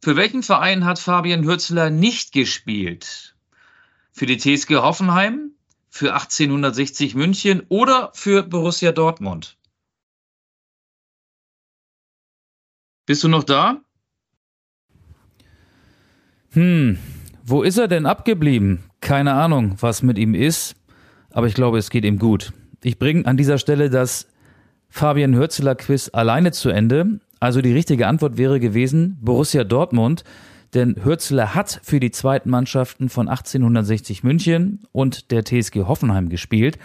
[0.01, 3.36] Für welchen Verein hat Fabian Hürzler nicht gespielt?
[4.11, 5.51] Für die TSG Hoffenheim,
[5.89, 9.57] für 1860 München oder für Borussia Dortmund?
[13.05, 13.82] Bist du noch da?
[16.51, 16.99] Hm,
[17.43, 18.84] wo ist er denn abgeblieben?
[19.01, 20.76] Keine Ahnung, was mit ihm ist
[21.34, 22.53] aber ich glaube, es geht ihm gut.
[22.84, 24.28] Ich bringe an dieser Stelle das
[24.95, 27.19] Fabian Hürzeler Quiz alleine zu Ende.
[27.39, 30.23] Also die richtige Antwort wäre gewesen Borussia Dortmund,
[30.75, 36.77] denn Hürzeler hat für die zweiten Mannschaften von 1860 München und der TSG Hoffenheim gespielt.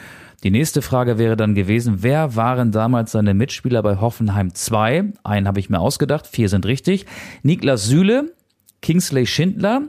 [0.42, 5.12] Die nächste Frage wäre dann gewesen, wer waren damals seine Mitspieler bei Hoffenheim 2?
[5.22, 7.04] Einen habe ich mir ausgedacht, vier sind richtig.
[7.42, 8.32] Niklas Süle,
[8.80, 9.82] Kingsley Schindler,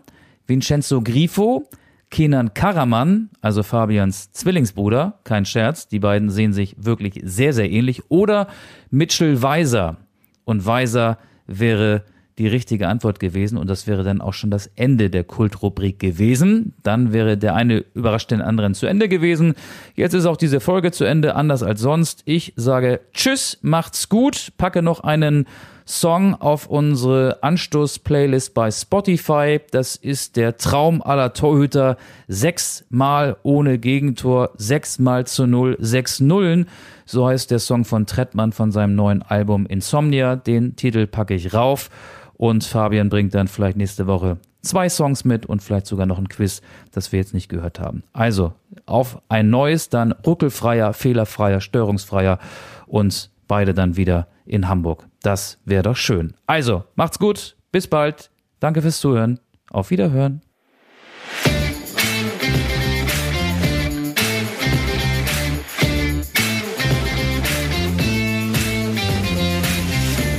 [0.46, 1.70] Vincenzo Grifo,
[2.10, 8.10] Kenan Karaman, also Fabians Zwillingsbruder, kein Scherz, die beiden sehen sich wirklich sehr, sehr ähnlich,
[8.10, 8.48] oder
[8.90, 9.98] Mitchell Weiser.
[10.44, 12.04] Und Weiser wäre
[12.40, 16.74] die richtige Antwort gewesen und das wäre dann auch schon das Ende der Kultrubrik gewesen.
[16.84, 19.54] Dann wäre der eine überrascht den anderen zu Ende gewesen.
[19.94, 22.22] Jetzt ist auch diese Folge zu Ende, anders als sonst.
[22.24, 25.48] Ich sage Tschüss, macht's gut, packe noch einen
[25.90, 29.60] Song auf unsere Anstoß-Playlist bei Spotify.
[29.72, 31.98] Das ist der Traum aller Torhüter.
[32.28, 36.68] Sechsmal ohne Gegentor, sechsmal zu null, sechs Nullen.
[37.06, 40.36] So heißt der Song von Trettmann von seinem neuen Album Insomnia.
[40.36, 41.90] Den Titel packe ich rauf.
[42.38, 46.30] Und Fabian bringt dann vielleicht nächste Woche zwei Songs mit und vielleicht sogar noch ein
[46.30, 46.62] Quiz,
[46.92, 48.04] das wir jetzt nicht gehört haben.
[48.14, 48.54] Also
[48.86, 52.38] auf ein neues, dann ruckelfreier, fehlerfreier, störungsfreier
[52.86, 55.10] und beide dann wieder in Hamburg.
[55.22, 56.34] Das wäre doch schön.
[56.48, 58.32] Also, macht's gut, bis bald.
[58.62, 59.42] Danke fürs Zuhören.
[59.70, 60.42] Auf Wiederhören.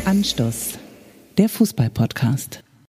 [0.06, 0.78] Anstoß,
[1.38, 2.64] der Fußball-Podcast.